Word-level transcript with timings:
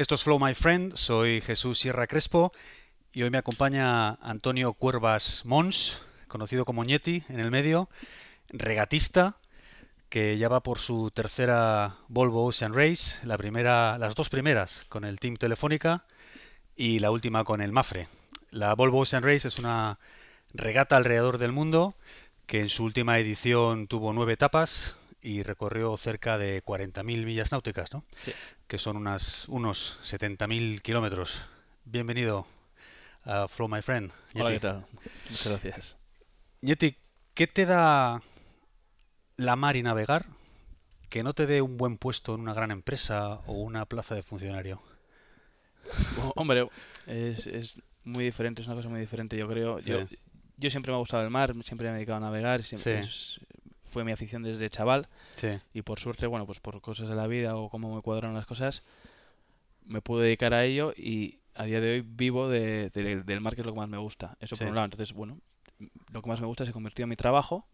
Esto 0.00 0.14
es 0.14 0.22
Flow 0.22 0.38
My 0.38 0.54
Friend, 0.54 0.96
soy 0.96 1.42
Jesús 1.42 1.78
Sierra 1.78 2.06
Crespo 2.06 2.54
y 3.12 3.22
hoy 3.22 3.28
me 3.28 3.36
acompaña 3.36 4.14
Antonio 4.22 4.72
Cuervas 4.72 5.42
Mons, 5.44 6.00
conocido 6.26 6.64
como 6.64 6.84
Ñeti 6.84 7.22
en 7.28 7.38
el 7.38 7.50
medio, 7.50 7.90
regatista, 8.48 9.36
que 10.08 10.38
ya 10.38 10.48
va 10.48 10.62
por 10.62 10.78
su 10.78 11.10
tercera 11.10 11.96
Volvo 12.08 12.46
Ocean 12.46 12.72
Race, 12.72 13.18
la 13.26 13.36
primera, 13.36 13.98
las 13.98 14.14
dos 14.14 14.30
primeras 14.30 14.86
con 14.88 15.04
el 15.04 15.20
Team 15.20 15.36
Telefónica 15.36 16.06
y 16.76 17.00
la 17.00 17.10
última 17.10 17.44
con 17.44 17.60
el 17.60 17.70
Mafre. 17.70 18.08
La 18.50 18.74
Volvo 18.74 19.00
Ocean 19.00 19.22
Race 19.22 19.46
es 19.48 19.58
una 19.58 19.98
regata 20.54 20.96
alrededor 20.96 21.36
del 21.36 21.52
mundo 21.52 21.94
que 22.46 22.60
en 22.60 22.70
su 22.70 22.84
última 22.84 23.18
edición 23.18 23.86
tuvo 23.86 24.14
nueve 24.14 24.32
etapas 24.32 24.96
y 25.22 25.42
recorrió 25.42 25.96
cerca 25.96 26.38
de 26.38 26.62
40.000 26.62 27.24
millas 27.24 27.52
náuticas, 27.52 27.92
¿no? 27.92 28.04
Sí. 28.24 28.32
que 28.66 28.78
son 28.78 28.96
unas, 28.96 29.48
unos 29.48 29.98
70.000 30.04 30.80
kilómetros. 30.82 31.42
Bienvenido 31.84 32.46
a 33.24 33.48
Flow 33.48 33.68
My 33.68 33.82
Friend. 33.82 34.12
Hola, 34.34 34.44
Yeti. 34.50 34.54
¿qué 34.54 34.60
tal? 34.60 34.86
Muchas 35.28 35.48
gracias. 35.48 35.96
Yeti, 36.62 36.96
¿qué 37.34 37.46
te 37.46 37.66
da 37.66 38.22
la 39.36 39.56
mar 39.56 39.76
y 39.76 39.82
navegar 39.82 40.26
que 41.08 41.22
no 41.22 41.34
te 41.34 41.46
dé 41.46 41.60
un 41.62 41.76
buen 41.76 41.98
puesto 41.98 42.34
en 42.34 42.40
una 42.42 42.54
gran 42.54 42.70
empresa 42.70 43.40
o 43.46 43.54
una 43.54 43.86
plaza 43.86 44.14
de 44.14 44.22
funcionario? 44.22 44.80
Bueno, 46.16 46.32
hombre, 46.36 46.68
es, 47.06 47.46
es 47.46 47.74
muy 48.04 48.24
diferente, 48.24 48.62
es 48.62 48.68
una 48.68 48.76
cosa 48.76 48.88
muy 48.88 49.00
diferente, 49.00 49.36
yo 49.36 49.48
creo. 49.48 49.80
Yo, 49.80 50.06
Sí. 50.06 50.18
yo 50.56 50.70
siempre 50.70 50.92
me 50.92 50.96
ha 50.96 51.00
gustado 51.00 51.24
el 51.24 51.30
mar, 51.30 51.52
siempre 51.64 51.88
me 51.88 51.92
he 51.92 51.94
dedicado 51.96 52.18
a 52.18 52.20
navegar, 52.20 52.62
siempre 52.62 53.02
Sí. 53.02 53.08
es- 53.08 53.40
fue 53.90 54.04
mi 54.04 54.12
afición 54.12 54.42
desde 54.42 54.70
chaval 54.70 55.08
Sí, 55.36 55.48
y 55.74 55.82
por 55.82 55.98
suerte, 56.00 56.26
bueno, 56.26 56.46
pues 56.46 56.60
por 56.60 56.80
cosas 56.80 57.08
de 57.08 57.14
la 57.14 57.26
vida 57.26 57.56
o 57.56 57.68
cómo 57.68 57.94
me 57.94 58.00
cuadraron 58.02 58.34
las 58.34 58.46
cosas, 58.46 58.82
me 59.84 60.00
pude 60.00 60.24
dedicar 60.24 60.54
a 60.54 60.64
ello 60.64 60.92
y 60.96 61.38
a 61.54 61.64
día 61.64 61.80
de 61.80 61.92
hoy 61.94 62.00
vivo 62.06 62.48
de- 62.48 62.90
de- 62.90 63.22
del 63.22 63.40
mar, 63.40 63.54
que 63.54 63.60
es 63.62 63.66
lo 63.66 63.72
que 63.74 63.80
más 63.80 63.88
me 63.88 63.98
gusta. 63.98 64.36
Eso 64.40 64.56
Sí. 64.56 64.60
por 64.60 64.68
un 64.68 64.74
lado. 64.76 64.84
Entonces, 64.86 65.12
bueno, 65.12 65.38
lo 66.12 66.22
que 66.22 66.28
más 66.28 66.40
me 66.40 66.46
gusta 66.46 66.64
se 66.64 66.72
convirtió 66.72 67.02
en 67.02 67.08
mi 67.10 67.16
trabajo. 67.16 67.66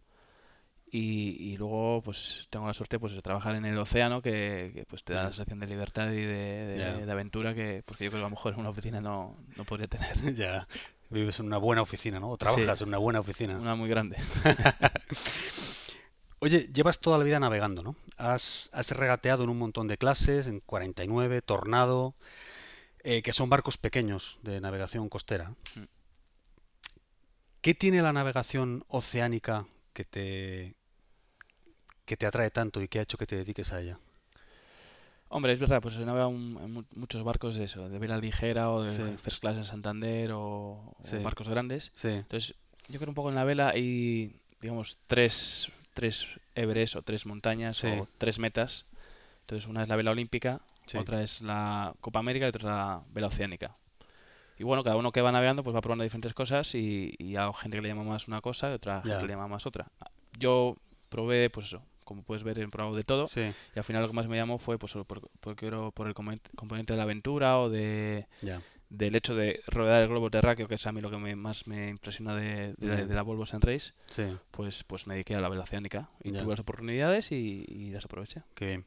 Y, 0.89 1.35
y 1.51 1.57
luego 1.57 2.01
pues 2.01 2.47
tengo 2.49 2.65
la 2.65 2.73
suerte 2.73 2.97
pues 2.97 3.11
de 3.11 3.21
trabajar 3.21 3.55
en 3.55 3.65
el 3.65 3.77
océano 3.77 4.21
que, 4.21 4.71
que, 4.73 4.85
pues 4.87 5.03
te 5.03 5.11
da 5.11 5.23
la 5.23 5.29
sensación 5.31 5.59
de 5.59 5.67
libertad 5.67 6.09
y 6.11 6.15
de, 6.21 6.25
de- 6.65 6.77
Ya. 6.79 6.93
de 7.05 7.11
aventura 7.11 7.53
que 7.53 7.83
porque 7.85 8.05
yo 8.05 8.09
creo 8.09 8.21
que 8.21 8.25
a 8.25 8.29
lo 8.29 8.35
mejor 8.35 8.53
en 8.53 8.61
una 8.61 8.69
oficina 8.69 9.01
no, 9.01 9.35
no 9.57 9.65
podría 9.65 9.87
tener 9.87 10.07
ya. 10.35 10.65
Vives 11.09 11.39
en 11.41 11.47
una 11.47 11.57
buena 11.57 11.81
oficina, 11.81 12.19
¿no? 12.21 12.29
O 12.31 12.37
trabajas 12.37 12.77
Sí. 12.79 12.83
en 12.83 12.87
una 12.89 12.97
buena 12.99 13.19
oficina. 13.19 13.57
una 13.57 13.75
muy 13.75 13.89
grande 13.89 14.15
Oye, 16.47 16.69
llevas 16.73 16.99
toda 16.99 17.17
la 17.17 17.25
vida 17.25 17.41
navegando, 17.41 17.83
¿no? 17.83 17.97
Has, 18.15 18.69
has 18.71 18.91
regateado 18.91 19.43
en 19.43 19.49
un 19.49 19.57
montón 19.57 19.89
de 19.89 19.97
clases, 19.97 20.47
en 20.47 20.61
49, 20.61 21.41
Tornado, 21.41 22.15
eh, 23.03 23.21
que 23.21 23.33
son 23.33 23.49
barcos 23.49 23.77
pequeños 23.77 24.39
de 24.43 24.61
navegación 24.61 25.09
costera. 25.09 25.49
Mm. 25.75 25.83
¿Qué 27.59 27.73
tiene 27.73 28.01
la 28.01 28.13
navegación 28.13 28.85
oceánica 28.87 29.65
que 29.91 30.05
te, 30.05 30.75
que 32.05 32.15
te 32.15 32.25
atrae 32.25 32.49
tanto 32.49 32.81
y 32.81 32.87
que 32.87 32.99
ha 32.99 33.01
hecho 33.01 33.17
que 33.17 33.27
te 33.27 33.35
dediques 33.35 33.73
a 33.73 33.81
ella? 33.81 33.99
hombre 35.27 35.51
es 35.51 35.59
verdad 35.59 35.81
pues 35.81 35.95
se 35.95 36.05
navega 36.05 36.29
muchos 36.29 37.21
barcos 37.25 37.55
de 37.55 37.65
eso 37.65 37.89
de 37.89 37.99
vela 37.99 38.17
ligera 38.17 38.71
o 38.71 38.83
de 38.83 38.95
Sí. 38.95 39.17
first 39.21 39.41
class 39.41 39.57
en 39.57 39.65
Santander 39.65 40.31
o, 40.31 40.95
barcos 41.21 41.49
grandes 41.49 41.91
Sí, 41.93 42.07
entonces 42.07 42.55
yo 42.87 42.97
creo 42.97 43.09
un 43.09 43.15
poco 43.15 43.27
en 43.27 43.35
la 43.35 43.43
vela 43.43 43.71
hay 43.71 44.39
digamos 44.61 44.97
tres 45.07 45.67
tres 45.97 46.25
Everest 46.55 46.95
o 46.95 47.01
tres 47.01 47.25
montañas 47.25 47.77
Sí. 47.77 47.87
o 47.87 48.07
tres 48.17 48.39
metas 48.39 48.85
entonces 49.41 49.67
una 49.67 49.83
es 49.83 49.89
la 49.89 49.95
vela 49.95 50.11
olímpica 50.11 50.61
sí. 50.85 50.97
otra 50.97 51.21
es 51.23 51.41
la 51.41 51.93
Copa 52.01 52.19
América 52.19 52.45
y 52.45 52.49
otra 52.49 52.59
es 52.61 52.65
la 52.65 53.01
vela 53.13 53.27
oceánica. 53.27 53.75
Y 54.59 54.63
bueno, 54.63 54.83
cada 54.83 54.95
uno 54.95 55.11
que 55.11 55.21
va 55.21 55.31
navegando 55.31 55.63
pues 55.63 55.75
va 55.75 55.81
probando 55.81 56.03
diferentes 56.03 56.33
cosas 56.33 56.73
y, 56.73 57.13
y 57.19 57.35
hay 57.35 57.51
gente 57.61 57.77
que 57.77 57.81
le 57.83 57.89
llama 57.89 58.03
más 58.03 58.27
una 58.27 58.41
cosa 58.41 58.71
y 58.71 58.73
otra 58.73 59.01
gente 59.01 59.17
que 59.19 59.27
le 59.27 59.33
llama 59.33 59.47
más 59.47 59.65
otra. 59.67 59.85
Yo 60.39 60.75
probé, 61.09 61.49
pues 61.51 61.67
eso, 61.67 61.83
como 62.03 62.23
puedes 62.23 62.41
ver, 62.43 62.57
he 62.57 62.67
probado 62.67 62.95
de 62.95 63.03
todo 63.03 63.27
Sí, 63.27 63.41
y 63.41 63.77
al 63.79 63.83
final 63.85 64.01
lo 64.01 64.07
que 64.07 64.15
más 64.15 64.27
me 64.27 64.35
llamó 64.35 64.57
fue 64.57 64.79
pues 64.79 64.93
por, 64.93 65.29
porque 65.41 65.67
era 65.67 65.91
por 65.91 66.07
el 66.07 66.13
componente 66.15 66.93
de 66.93 66.97
la 66.97 67.03
aventura 67.03 67.59
o 67.59 67.69
de. 67.69 68.27
Del 68.89 69.15
hecho 69.15 69.35
de 69.35 69.61
rodear 69.67 70.03
el 70.03 70.09
globo 70.09 70.29
terráqueo, 70.31 70.67
que 70.67 70.75
es 70.75 70.87
a 70.87 70.91
mí 70.91 71.01
lo 71.01 71.09
que 71.11 71.17
me- 71.17 71.35
más 71.35 71.67
me 71.67 71.89
impresiona 71.89 72.35
de, 72.35 72.73
de, 72.77 72.87
la- 72.87 72.95
Bien. 72.95 73.07
de 73.07 73.15
la 73.15 73.21
Volvo 73.21 73.45
Sun 73.45 73.61
Race, 73.61 73.91
Sí, 74.07 74.23
pues, 74.51 74.83
pues 74.85 75.07
me 75.07 75.13
dediqué 75.15 75.35
a 75.35 75.41
la 75.41 75.49
vela 75.49 75.63
oceánica 75.63 76.09
y 76.23 76.31
tuve 76.31 76.51
las 76.51 76.59
oportunidades 76.59 77.31
y, 77.31 77.65
y 77.67 77.89
las 77.91 78.05
aproveché. 78.05 78.43
qué 78.55 78.65
bien. 78.65 78.85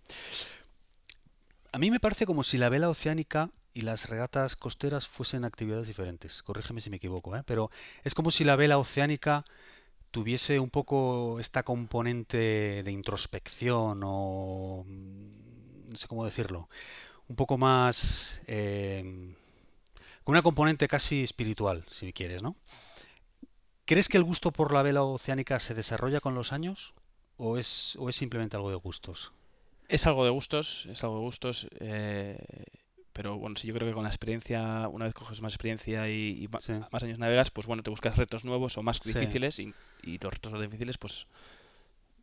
A 1.73 1.79
mí 1.79 1.91
me 1.91 2.01
parece 2.01 2.27
como 2.27 2.43
si 2.43 2.59
la 2.59 2.69
vela 2.69 2.89
oceánica 2.89 3.51
y 3.73 3.83
las 3.83 4.09
regatas 4.09 4.57
costeras 4.57 5.07
fuesen 5.07 5.45
actividades 5.45 5.87
diferentes. 5.87 6.43
Corrígeme 6.43 6.81
si 6.81 6.91
me 6.91 6.97
equivoco, 6.97 7.37
¿eh? 7.37 7.43
Pero 7.47 7.71
es 8.03 8.15
como 8.15 8.31
si 8.33 8.43
la 8.43 8.57
vela 8.57 8.79
oceánica 8.79 9.45
tuviese 10.11 10.59
un 10.59 10.71
poco 10.71 11.39
esta 11.39 11.63
componente 11.63 12.83
de 12.83 12.91
introspección 12.91 14.01
o 14.05 14.85
mm, 14.85 15.91
no 15.91 15.97
sé 15.97 16.09
cómo 16.09 16.25
decirlo, 16.25 16.69
un 17.29 17.37
poco 17.37 17.57
más 17.59 18.43
eh, 18.49 19.37
con 20.25 20.35
una 20.35 20.43
componente 20.43 20.89
casi 20.89 21.23
espiritual, 21.23 21.85
si 21.91 22.13
quieres, 22.13 22.43
¿no? 22.43 22.57
¿Crees 23.85 24.09
que 24.09 24.19
el 24.19 24.25
gusto 24.25 24.53
por 24.53 24.73
la 24.73 24.83
vela 24.83 25.03
oceánica 25.03 25.59
se 25.59 25.75
desarrolla 25.75 26.21
con 26.21 26.35
los 26.35 26.53
años 26.53 26.95
o 27.37 27.59
es, 27.59 27.97
o 27.99 28.09
es 28.09 28.17
simplemente 28.17 28.57
algo 28.57 28.71
de 28.71 28.77
gustos? 28.77 29.33
Es 29.89 30.07
algo 30.07 30.25
de 30.25 30.31
gustos, 30.31 30.87
es 30.91 31.03
algo 31.03 31.17
de 31.17 31.23
gustos, 31.23 31.67
eh, 31.81 32.39
pero 33.13 33.37
bueno, 33.39 33.57
sí, 33.57 33.67
yo 33.67 33.75
creo 33.75 33.89
que 33.89 33.95
con 33.95 34.05
la 34.05 34.09
experiencia, 34.11 34.87
una 34.89 35.07
vez 35.07 35.15
coges 35.15 35.41
más 35.41 35.53
experiencia 35.55 36.09
y, 36.09 36.45
y 36.45 36.49
Sí. 36.61 36.73
más 36.93 37.03
años 37.03 37.19
navegas, 37.19 37.51
pues 37.51 37.67
bueno, 37.67 37.83
te 37.83 37.91
buscas 37.91 38.17
retos 38.17 38.45
nuevos 38.45 38.79
o 38.79 38.83
más 38.83 39.01
Sí. 39.03 39.09
difíciles 39.09 39.59
y, 39.59 39.75
y 40.03 40.19
los 40.19 40.33
retos 40.33 40.53
más 40.53 40.61
difíciles, 40.61 40.97
pues, 40.97 41.27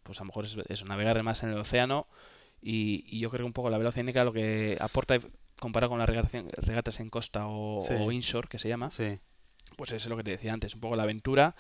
pues 0.03 0.19
a 0.19 0.23
lo 0.23 0.27
mejor 0.27 0.45
es 0.45 0.55
eso, 0.69 0.85
navegar 0.85 1.21
más 1.23 1.43
en 1.43 1.49
el 1.49 1.57
océano 1.57 2.07
y, 2.61 3.03
y 3.07 3.19
yo 3.19 3.29
creo 3.29 3.39
que 3.39 3.47
un 3.47 3.53
poco 3.53 3.69
la 3.69 3.77
vela 3.77 3.89
oceánica 3.89 4.23
lo 4.23 4.31
que 4.31 4.77
aporta 4.79 5.19
comparado 5.59 5.89
con 5.91 5.99
las 5.99 6.07
regata- 6.09 6.43
regatas 6.61 6.99
en 6.99 7.09
costa 7.09 7.47
o, 7.47 7.83
Sí. 7.87 7.93
o 7.97 8.11
inshore, 8.11 8.47
que 8.47 8.59
se 8.59 8.67
llama, 8.69 8.89
Sí, 8.91 9.19
pues 9.75 9.91
es 9.91 10.05
lo 10.07 10.17
que 10.17 10.23
te 10.23 10.31
decía 10.31 10.53
antes, 10.53 10.75
un 10.75 10.81
poco 10.81 10.95
la 10.95 11.03
aventura, 11.03 11.55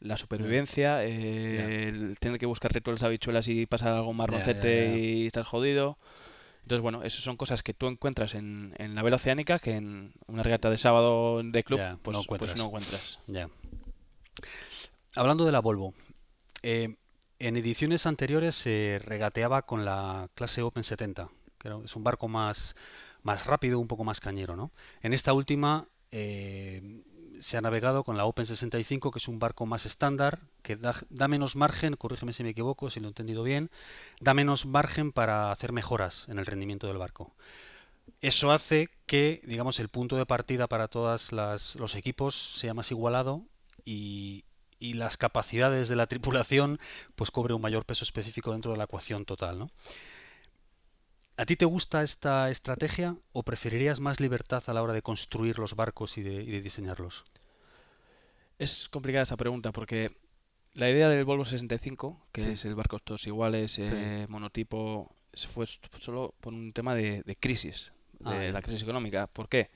la 0.00 0.16
supervivencia, 0.18 1.02
eh, 1.04 1.88
el 1.88 2.18
tener 2.20 2.38
que 2.38 2.46
buscar 2.46 2.72
rituales 2.72 3.02
habichuelas 3.02 3.48
y 3.48 3.66
pasa 3.66 3.96
algún 3.96 4.16
marroncete 4.16 4.90
ya. 4.92 4.98
y 4.98 5.26
estás 5.26 5.46
jodido. 5.46 5.98
Entonces, 6.62 6.82
bueno, 6.82 7.02
esas 7.04 7.20
son 7.20 7.36
cosas 7.36 7.62
que 7.62 7.72
tú 7.74 7.86
encuentras 7.86 8.34
en, 8.34 8.74
en 8.78 8.94
la 8.96 9.02
vela 9.02 9.16
oceánica 9.16 9.60
que 9.60 9.76
en 9.76 10.12
una 10.26 10.42
regata 10.42 10.68
de 10.68 10.78
sábado 10.78 11.40
de 11.42 11.62
club, 11.64 11.78
pues, 12.02 12.14
no 12.16 12.22
pues 12.24 12.24
encuentras. 12.24 12.56
no 12.56 12.64
encuentras. 12.66 13.18
Hablando 15.14 15.44
de 15.44 15.52
la 15.52 15.60
Volvo, 15.60 15.94
eh, 16.62 16.96
en 17.38 17.56
ediciones 17.56 18.06
anteriores 18.06 18.54
se 18.54 19.00
regateaba 19.04 19.62
con 19.62 19.84
la 19.84 20.28
clase 20.34 20.62
Open 20.62 20.84
70, 20.84 21.28
que 21.58 21.70
es 21.84 21.96
un 21.96 22.04
barco 22.04 22.28
más, 22.28 22.74
más 23.26 23.44
rápido, 23.44 23.78
un 23.78 23.88
poco 23.88 24.04
más 24.04 24.20
cañero, 24.20 24.56
¿no? 24.56 24.70
En 25.02 25.12
esta 25.12 25.34
última 25.34 25.88
eh, 26.12 27.02
se 27.40 27.58
ha 27.58 27.60
navegado 27.60 28.04
con 28.04 28.16
la 28.16 28.24
Open 28.24 28.46
65, 28.46 29.10
que 29.10 29.18
es 29.18 29.28
un 29.28 29.38
barco 29.38 29.66
más 29.66 29.84
estándar, 29.84 30.40
que 30.62 30.76
da, 30.76 31.28
menos 31.28 31.56
margen, 31.56 31.96
corrígeme 31.96 32.32
si 32.32 32.44
me 32.44 32.50
equivoco, 32.50 32.88
si 32.88 33.00
lo 33.00 33.06
he 33.06 33.08
entendido 33.08 33.42
bien, 33.42 33.70
da 34.20 34.32
menos 34.32 34.64
margen 34.64 35.12
para 35.12 35.50
hacer 35.50 35.72
mejoras 35.72 36.24
en 36.28 36.38
el 36.38 36.46
rendimiento 36.46 36.86
del 36.86 36.98
barco. 36.98 37.34
Eso 38.20 38.52
hace 38.52 38.88
que, 39.06 39.42
digamos, 39.44 39.80
el 39.80 39.88
punto 39.88 40.16
de 40.16 40.24
partida 40.24 40.68
para 40.68 40.86
todos 40.88 41.32
los 41.32 41.94
equipos 41.96 42.56
sea 42.58 42.74
más 42.74 42.92
igualado 42.92 43.42
y, 43.84 44.44
y 44.78 44.94
las 44.94 45.16
capacidades 45.16 45.88
de 45.88 45.96
la 45.96 46.06
tripulación 46.06 46.78
pues 47.16 47.32
cobre 47.32 47.54
un 47.54 47.62
mayor 47.62 47.84
peso 47.84 48.04
específico 48.04 48.52
dentro 48.52 48.70
de 48.70 48.78
la 48.78 48.84
ecuación 48.84 49.24
total, 49.24 49.58
¿no? 49.58 49.70
¿A 51.38 51.44
ti 51.44 51.56
te 51.56 51.64
gusta 51.66 52.02
esta 52.02 52.48
estrategia 52.50 53.16
o 53.32 53.42
preferirías 53.42 54.00
más 54.00 54.20
libertad 54.20 54.62
a 54.66 54.72
la 54.72 54.82
hora 54.82 54.94
de 54.94 55.02
construir 55.02 55.58
los 55.58 55.76
barcos 55.76 56.16
y 56.16 56.22
de, 56.22 56.42
y 56.42 56.50
de 56.50 56.62
diseñarlos? 56.62 57.24
Es 58.58 58.88
complicada 58.88 59.24
esa 59.24 59.36
pregunta 59.36 59.70
porque 59.70 60.12
la 60.72 60.88
idea 60.88 61.10
del 61.10 61.24
Volvo 61.26 61.44
65, 61.44 62.26
que 62.32 62.40
Sí. 62.40 62.48
es 62.50 62.64
el 62.64 62.74
barco 62.74 62.98
todos 62.98 63.26
iguales, 63.26 63.78
eh, 63.78 64.26
monotipo, 64.30 65.14
se 65.34 65.48
fue 65.48 65.66
solo 66.00 66.34
por 66.40 66.54
un 66.54 66.72
tema 66.72 66.94
de, 66.94 67.22
de 67.22 67.36
crisis, 67.36 67.92
de 68.18 68.24
Ah, 68.30 68.44
ya. 68.46 68.52
la 68.52 68.62
crisis 68.62 68.82
económica. 68.82 69.26
¿Por 69.26 69.48
qué? 69.50 69.70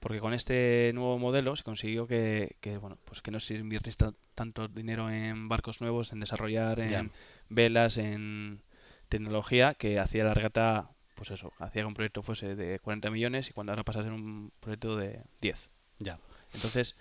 Porque 0.00 0.20
con 0.20 0.34
este 0.34 0.90
nuevo 0.94 1.18
modelo 1.18 1.56
se 1.56 1.64
consiguió 1.64 2.06
que, 2.06 2.56
que, 2.60 2.76
bueno, 2.76 2.98
pues 3.06 3.22
que 3.22 3.30
no 3.30 3.40
se 3.40 3.54
invirtiese 3.54 3.96
ta- 3.96 4.12
tanto 4.34 4.68
dinero 4.68 5.08
en 5.10 5.48
barcos 5.48 5.80
nuevos, 5.80 6.12
en 6.12 6.20
desarrollar, 6.20 6.78
en 6.80 7.10
velas, 7.48 7.96
en 7.96 8.60
tecnología, 9.08 9.72
que 9.74 9.98
hacía 9.98 10.24
la 10.24 10.34
regata, 10.34 10.90
pues 11.16 11.30
eso, 11.32 11.52
hacía 11.58 11.82
que 11.82 11.86
un 11.86 11.94
proyecto 11.94 12.22
fuese 12.22 12.54
de 12.54 12.78
40 12.78 13.10
millones 13.10 13.50
y 13.50 13.52
cuando 13.52 13.72
ahora 13.72 13.82
pasa 13.82 14.00
a 14.00 14.02
ser 14.04 14.12
un 14.12 14.52
proyecto 14.60 14.96
de 14.96 15.22
10. 15.40 15.70
Ya. 15.98 16.18
Entonces, 16.54 16.94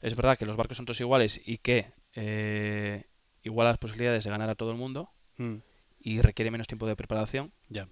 es 0.00 0.16
verdad 0.16 0.36
que 0.36 0.46
los 0.46 0.56
barcos 0.56 0.76
son 0.78 0.86
todos 0.86 1.00
iguales 1.00 1.40
y 1.44 1.58
que 1.58 1.92
eh, 2.14 3.04
igual 3.42 3.68
las 3.68 3.78
posibilidades 3.78 4.24
de 4.24 4.30
ganar 4.30 4.50
a 4.50 4.54
todo 4.56 4.72
el 4.72 4.76
mundo 4.76 5.10
Mm, 5.36 5.56
y 6.00 6.20
requiere 6.20 6.50
menos 6.50 6.66
tiempo 6.66 6.86
de 6.86 6.96
preparación. 6.96 7.52
ya. 7.68 7.86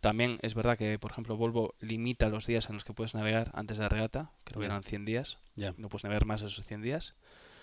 También 0.00 0.38
es 0.42 0.52
verdad 0.54 0.76
que, 0.76 0.98
por 0.98 1.12
ejemplo, 1.12 1.34
Volvo 1.36 1.74
limita 1.80 2.28
los 2.28 2.46
días 2.46 2.68
en 2.68 2.74
los 2.74 2.84
que 2.84 2.92
puedes 2.92 3.14
navegar 3.14 3.50
antes 3.54 3.78
de 3.78 3.84
la 3.84 3.88
regata, 3.88 4.32
creo 4.44 4.60
que 4.60 4.66
eran 4.66 4.82
100 4.82 5.06
días, 5.06 5.38
Ya. 5.56 5.72
no 5.78 5.88
puedes 5.88 6.04
navegar 6.04 6.26
más 6.26 6.42
de 6.42 6.48
esos 6.48 6.66
100 6.66 6.82
días. 6.82 7.14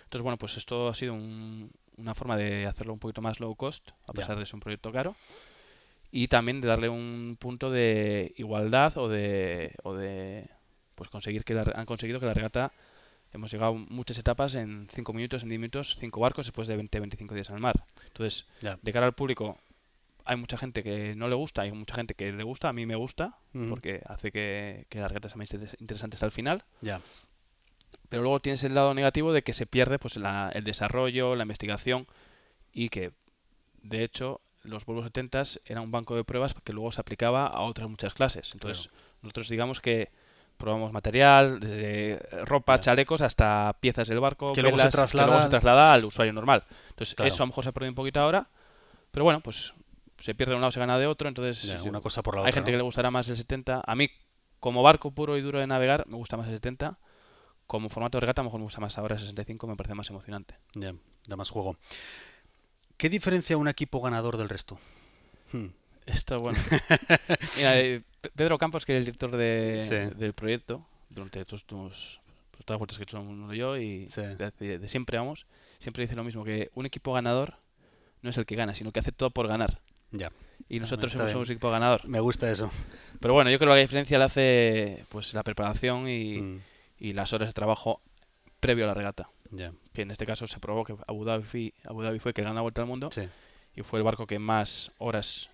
Entonces, 0.06 0.24
bueno, 0.24 0.38
pues 0.40 0.58
esto 0.58 0.88
ha 0.90 0.96
sido 0.96 1.14
un- 1.14 1.72
una 1.98 2.16
forma 2.16 2.38
de 2.38 2.66
hacerlo 2.66 2.94
un 2.94 3.00
poquito 3.00 3.22
más 3.22 3.40
low 3.40 3.56
cost, 3.56 3.90
a 3.90 4.08
Ya. 4.08 4.14
pesar 4.14 4.40
de 4.40 4.46
ser 4.48 4.56
un 4.56 4.62
proyecto 4.62 4.92
caro, 4.92 5.16
y 6.12 6.28
también 6.28 6.62
de 6.62 6.68
darle 6.68 6.90
un 6.90 7.38
punto 7.40 7.72
de 7.72 8.34
igualdad 8.38 8.98
o 8.98 9.08
de, 9.08 9.74
o 9.84 9.94
de 9.96 10.50
pues 10.96 11.10
conseguir 11.10 11.44
que 11.44 11.54
la 11.54 11.64
han 11.76 11.86
conseguido 11.86 12.20
que 12.20 12.26
la 12.26 12.34
regata 12.34 12.72
hemos 13.34 13.50
llegado 13.52 13.74
muchas 13.76 14.18
etapas 14.18 14.56
en 14.56 14.88
5 14.94 15.14
minutos, 15.14 15.44
en 15.44 15.50
10 15.50 15.60
minutos, 15.62 15.96
5 16.00 16.20
barcos 16.20 16.46
después 16.46 16.68
de 16.68 16.78
20-25 16.78 17.34
días 17.34 17.50
en 17.50 17.56
el 17.56 17.62
mar. 17.62 17.86
Entonces, 18.08 18.46
de 18.82 18.92
cara 18.94 19.06
al 19.06 19.14
público, 19.14 19.58
hay 20.26 20.36
mucha 20.36 20.58
gente 20.58 20.84
que 20.84 21.16
no 21.16 21.30
le 21.30 21.36
gusta, 21.36 21.62
hay 21.62 21.72
mucha 21.72 21.96
gente 21.96 22.14
que 22.14 22.32
le 22.34 22.44
gusta, 22.44 22.68
a 22.70 22.74
mí 22.74 22.86
me 22.86 22.96
gusta, 22.96 23.38
porque 23.70 24.02
hace 24.06 24.32
que, 24.34 24.86
que 24.90 25.00
la 25.00 25.08
regata 25.08 25.30
sea 25.30 25.38
más 25.38 25.50
interes- 25.50 25.76
interesante 25.80 26.16
hasta 26.16 26.26
el 26.26 26.32
final. 26.34 26.64
Ya. 26.82 27.02
Pero 28.10 28.22
luego 28.24 28.40
tienes 28.42 28.64
el 28.64 28.76
lado 28.76 28.94
negativo 28.94 29.32
de 29.34 29.42
que 29.44 29.54
se 29.54 29.66
pierde 29.66 29.98
pues 29.98 30.18
la- 30.18 30.52
el 30.54 30.64
desarrollo, 30.66 31.36
la 31.36 31.44
investigación 31.44 32.08
y 32.74 32.90
que, 32.90 33.12
de 33.82 34.04
hecho, 34.04 34.42
los 34.64 34.86
Volvo 34.86 35.04
70 35.04 35.44
era 35.66 35.82
un 35.82 35.92
banco 35.92 36.16
de 36.16 36.24
pruebas 36.24 36.54
que 36.54 36.74
luego 36.74 36.92
se 36.92 37.02
aplicaba 37.02 37.48
a 37.48 37.62
otras 37.62 37.90
muchas 37.90 38.14
clases. 38.14 38.52
Entonces, 38.54 38.90
nosotros 39.22 39.50
digamos 39.50 39.80
que 39.82 40.10
probamos 40.58 40.92
material, 40.94 41.60
desde 41.60 42.20
ropa, 42.46 42.76
Ya. 42.76 42.82
chalecos, 42.82 43.22
hasta 43.22 43.76
piezas 43.80 44.08
del 44.08 44.20
barco, 44.20 44.54
Que 44.54 44.62
luego 44.62 44.78
se 44.78 44.84
velas, 44.90 45.12
que 45.12 45.18
luego 45.18 45.32
traslada- 45.32 45.42
se 45.44 45.50
traslada 45.50 45.94
al 45.94 46.06
usuario 46.06 46.34
normal. 46.34 46.64
Entonces, 46.90 47.16
Claro. 47.16 47.28
eso 47.34 47.42
a 47.42 47.46
lo 47.46 47.48
mejor 47.48 47.64
se 47.64 47.70
ha 47.70 47.74
perdido 47.74 47.92
un 47.92 47.96
poquito 47.96 48.20
ahora, 48.20 48.48
pero 49.10 49.24
bueno, 49.24 49.42
pues 49.42 49.74
se 50.20 50.36
pierde 50.36 50.52
de 50.52 50.56
un 50.58 50.62
lado, 50.62 50.72
se 50.72 50.80
gana 50.80 51.00
de 51.00 51.08
otro, 51.08 51.28
entonces 51.28 51.64
Ya, 51.64 51.82
una 51.82 52.00
cosa 52.00 52.22
por 52.22 52.36
la 52.36 52.42
hay 52.42 52.50
otra. 52.50 52.54
gente 52.54 52.70
¿no? 52.72 52.74
que 52.74 52.78
le 52.78 52.84
gustará 52.84 53.10
más 53.10 53.28
el 53.30 53.38
70. 53.38 53.82
A 53.84 53.96
mí, 53.96 54.10
como 54.60 54.84
barco 54.84 55.10
puro 55.10 55.36
y 55.36 55.42
duro 55.42 55.58
de 55.60 55.66
navegar, 55.66 56.06
me 56.08 56.16
gusta 56.18 56.38
más 56.38 56.46
el 56.48 56.54
70. 56.54 56.94
Como 57.66 57.90
formato 57.90 58.18
de 58.18 58.22
regata, 58.22 58.42
a 58.42 58.44
lo 58.44 58.50
mejor 58.50 58.60
me 58.60 58.66
gusta 58.66 58.82
más 58.82 58.98
ahora 59.00 59.16
el 59.16 59.22
65, 59.22 59.66
me 59.66 59.76
parece 59.76 59.96
más 59.96 60.08
emocionante. 60.12 60.56
Ya, 60.76 60.94
da 61.26 61.36
más 61.38 61.50
juego. 61.50 61.78
¿Qué 63.02 63.10
diferencia 63.10 63.58
un 63.58 63.68
equipo 63.68 64.00
ganador 64.00 64.38
del 64.38 64.48
resto? 64.48 64.78
Hmm, 65.52 65.70
Esto, 66.06 66.40
bueno. 66.40 66.60
Mira, 67.58 67.80
eh, 67.80 68.04
Pe- 68.22 68.30
Pedro 68.30 68.60
Campos, 68.60 68.86
que 68.86 68.94
es 68.94 69.00
el 69.00 69.06
director 69.06 69.36
de- 69.36 70.12
Sí. 70.14 70.20
del 70.20 70.34
proyecto, 70.34 70.86
durante 71.10 71.44
todos, 71.46 71.64
pues, 71.64 72.20
todas 72.64 72.70
las 72.70 72.78
vueltas 72.78 72.98
que 73.00 73.02
he 73.02 73.06
hecho 73.06 73.20
uno 73.20 73.52
yo 73.56 73.76
y 73.76 74.08
Sí. 74.12 74.22
de, 74.22 74.78
de 74.78 74.88
siempre 74.88 75.18
vamos, 75.18 75.48
siempre 75.80 76.04
dice 76.04 76.16
lo 76.16 76.24
mismo, 76.24 76.44
que 76.44 76.70
un 76.76 76.86
equipo 76.86 77.12
ganador 77.14 77.56
no 78.22 78.30
es 78.30 78.38
el 78.38 78.46
que 78.46 78.56
gana, 78.56 78.76
sino 78.76 78.92
que 78.92 79.00
hace 79.00 79.12
todo 79.12 79.32
por 79.32 79.48
ganar. 79.48 79.80
Ya, 80.12 80.32
Y 80.70 80.80
nosotros 80.80 81.12
está 81.12 81.28
somos, 81.28 81.48
un 81.50 81.54
equipo 81.54 81.72
ganador. 81.72 82.08
me 82.08 82.20
gusta 82.20 82.52
eso. 82.52 82.70
Pero 83.20 83.34
bueno, 83.34 83.50
yo 83.50 83.58
creo 83.58 83.72
que 83.72 83.76
la 83.78 83.82
diferencia 83.82 84.20
la 84.20 84.26
hace 84.26 85.06
pues 85.10 85.34
la 85.34 85.42
preparación 85.42 86.08
y, 86.08 86.38
Mm, 86.40 86.60
y 87.00 87.14
las 87.14 87.34
horas 87.34 87.48
de 87.50 87.54
trabajo 87.54 88.00
previo 88.60 88.84
a 88.86 88.90
la 88.90 88.94
regata. 88.94 89.28
Ya, 89.52 89.72
que 89.94 90.02
en 90.04 90.12
este 90.12 90.26
caso 90.26 90.48
se 90.48 90.60
probó 90.60 90.84
que 90.84 90.96
Abu 91.08 91.26
Dhabi, 91.26 91.74
Abu 91.86 92.02
Dhabi 92.02 92.20
fue 92.20 92.30
el 92.32 92.34
que 92.34 92.42
ganó 92.42 92.56
la 92.56 92.62
vuelta 92.62 92.82
al 92.82 92.88
mundo 92.88 93.10
sí. 93.12 93.22
y 93.76 93.82
fue 93.84 94.00
el 94.00 94.04
barco 94.04 94.26
que 94.28 94.40
más 94.40 94.92
horas 94.98 95.50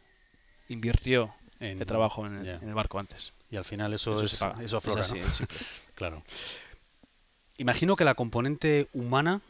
invirtió 0.69 1.33
En- 1.59 1.79
de 1.79 1.85
trabajo 1.85 2.25
en 2.25 2.37
el, 2.39 2.45
ya. 2.45 2.55
en 2.55 2.67
el 2.69 2.73
barco 2.75 2.99
antes. 2.99 3.33
Y 3.49 3.55
al 3.57 3.65
final 3.65 3.93
eso, 3.93 4.13
Eso 4.13 4.23
es, 4.25 4.31
se 4.31 4.37
paga. 4.37 4.55
eso 4.63 4.65
Es 4.77 4.83
aflora, 4.83 5.01
así, 5.01 5.19
¿no? 5.19 5.25
es 5.25 5.35
simple. 5.35 5.57
Claro. 5.95 6.23
Imagino 7.57 7.95
que 7.95 8.03
la 8.05 8.13
componente 8.13 8.87
humana 8.93 9.41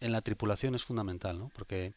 en 0.00 0.12
la 0.12 0.20
tripulación 0.20 0.74
es 0.74 0.84
fundamental, 0.84 1.38
¿no? 1.38 1.50
Porque 1.56 1.92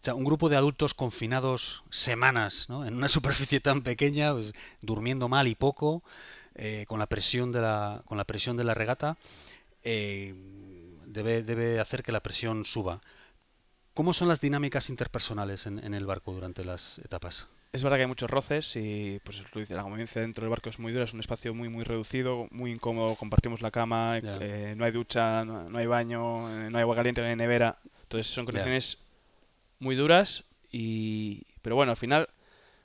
o 0.00 0.04
sea, 0.04 0.14
un 0.14 0.24
grupo 0.24 0.48
de 0.48 0.56
adultos 0.56 0.94
confinados 0.94 1.82
semanas, 1.90 2.68
¿no? 2.68 2.84
En 2.86 2.94
una 2.94 3.08
superficie 3.08 3.60
tan 3.60 3.82
pequeña, 3.82 4.32
pues, 4.32 4.52
durmiendo 4.82 5.28
mal 5.28 5.48
y 5.48 5.54
poco, 5.54 6.02
eh, 6.54 6.84
con 6.88 6.98
la 6.98 7.06
presión 7.06 7.50
de 7.52 7.60
la, 7.62 8.02
con 8.04 8.18
la 8.18 8.24
presión 8.24 8.56
de 8.56 8.64
la 8.64 8.74
regata, 8.74 9.16
eh, 9.84 10.34
debe, 11.08 11.42
debe 11.42 11.80
hacer 11.80 12.02
que 12.02 12.12
la 12.12 12.20
presión 12.20 12.64
suba. 12.64 13.00
¿Cómo 13.94 14.12
son 14.12 14.28
las 14.28 14.40
dinámicas 14.40 14.90
interpersonales 14.90 15.66
en, 15.66 15.84
en 15.84 15.94
el 15.94 16.06
barco 16.06 16.32
durante 16.32 16.64
las 16.64 16.98
etapas? 17.00 17.46
Es 17.72 17.82
verdad 17.82 17.98
que 17.98 18.02
hay 18.02 18.08
muchos 18.08 18.30
roces 18.30 18.76
y 18.76 19.20
pues 19.24 19.42
lo 19.52 19.60
dice, 19.60 19.74
la 19.74 19.82
convivencia 19.82 20.22
dentro 20.22 20.42
del 20.42 20.50
barco 20.50 20.70
es 20.70 20.78
muy 20.78 20.92
dura, 20.92 21.04
es 21.04 21.12
un 21.12 21.20
espacio 21.20 21.52
muy 21.52 21.68
muy 21.68 21.84
reducido, 21.84 22.48
muy 22.50 22.70
incómodo, 22.72 23.14
compartimos 23.16 23.60
la 23.60 23.70
cama, 23.70 24.18
eh, 24.22 24.74
no 24.76 24.84
hay 24.84 24.92
ducha, 24.92 25.44
no, 25.44 25.68
no 25.68 25.78
hay 25.78 25.86
baño, 25.86 26.48
eh, 26.48 26.70
no 26.70 26.78
hay 26.78 26.82
agua 26.82 26.96
caliente, 26.96 27.20
no 27.20 27.26
hay 27.26 27.36
nevera. 27.36 27.78
Entonces 28.04 28.32
son 28.32 28.46
condiciones 28.46 28.98
muy 29.80 29.96
duras 29.96 30.44
y 30.72 31.42
pero 31.60 31.76
bueno, 31.76 31.90
al 31.90 31.98
final 31.98 32.28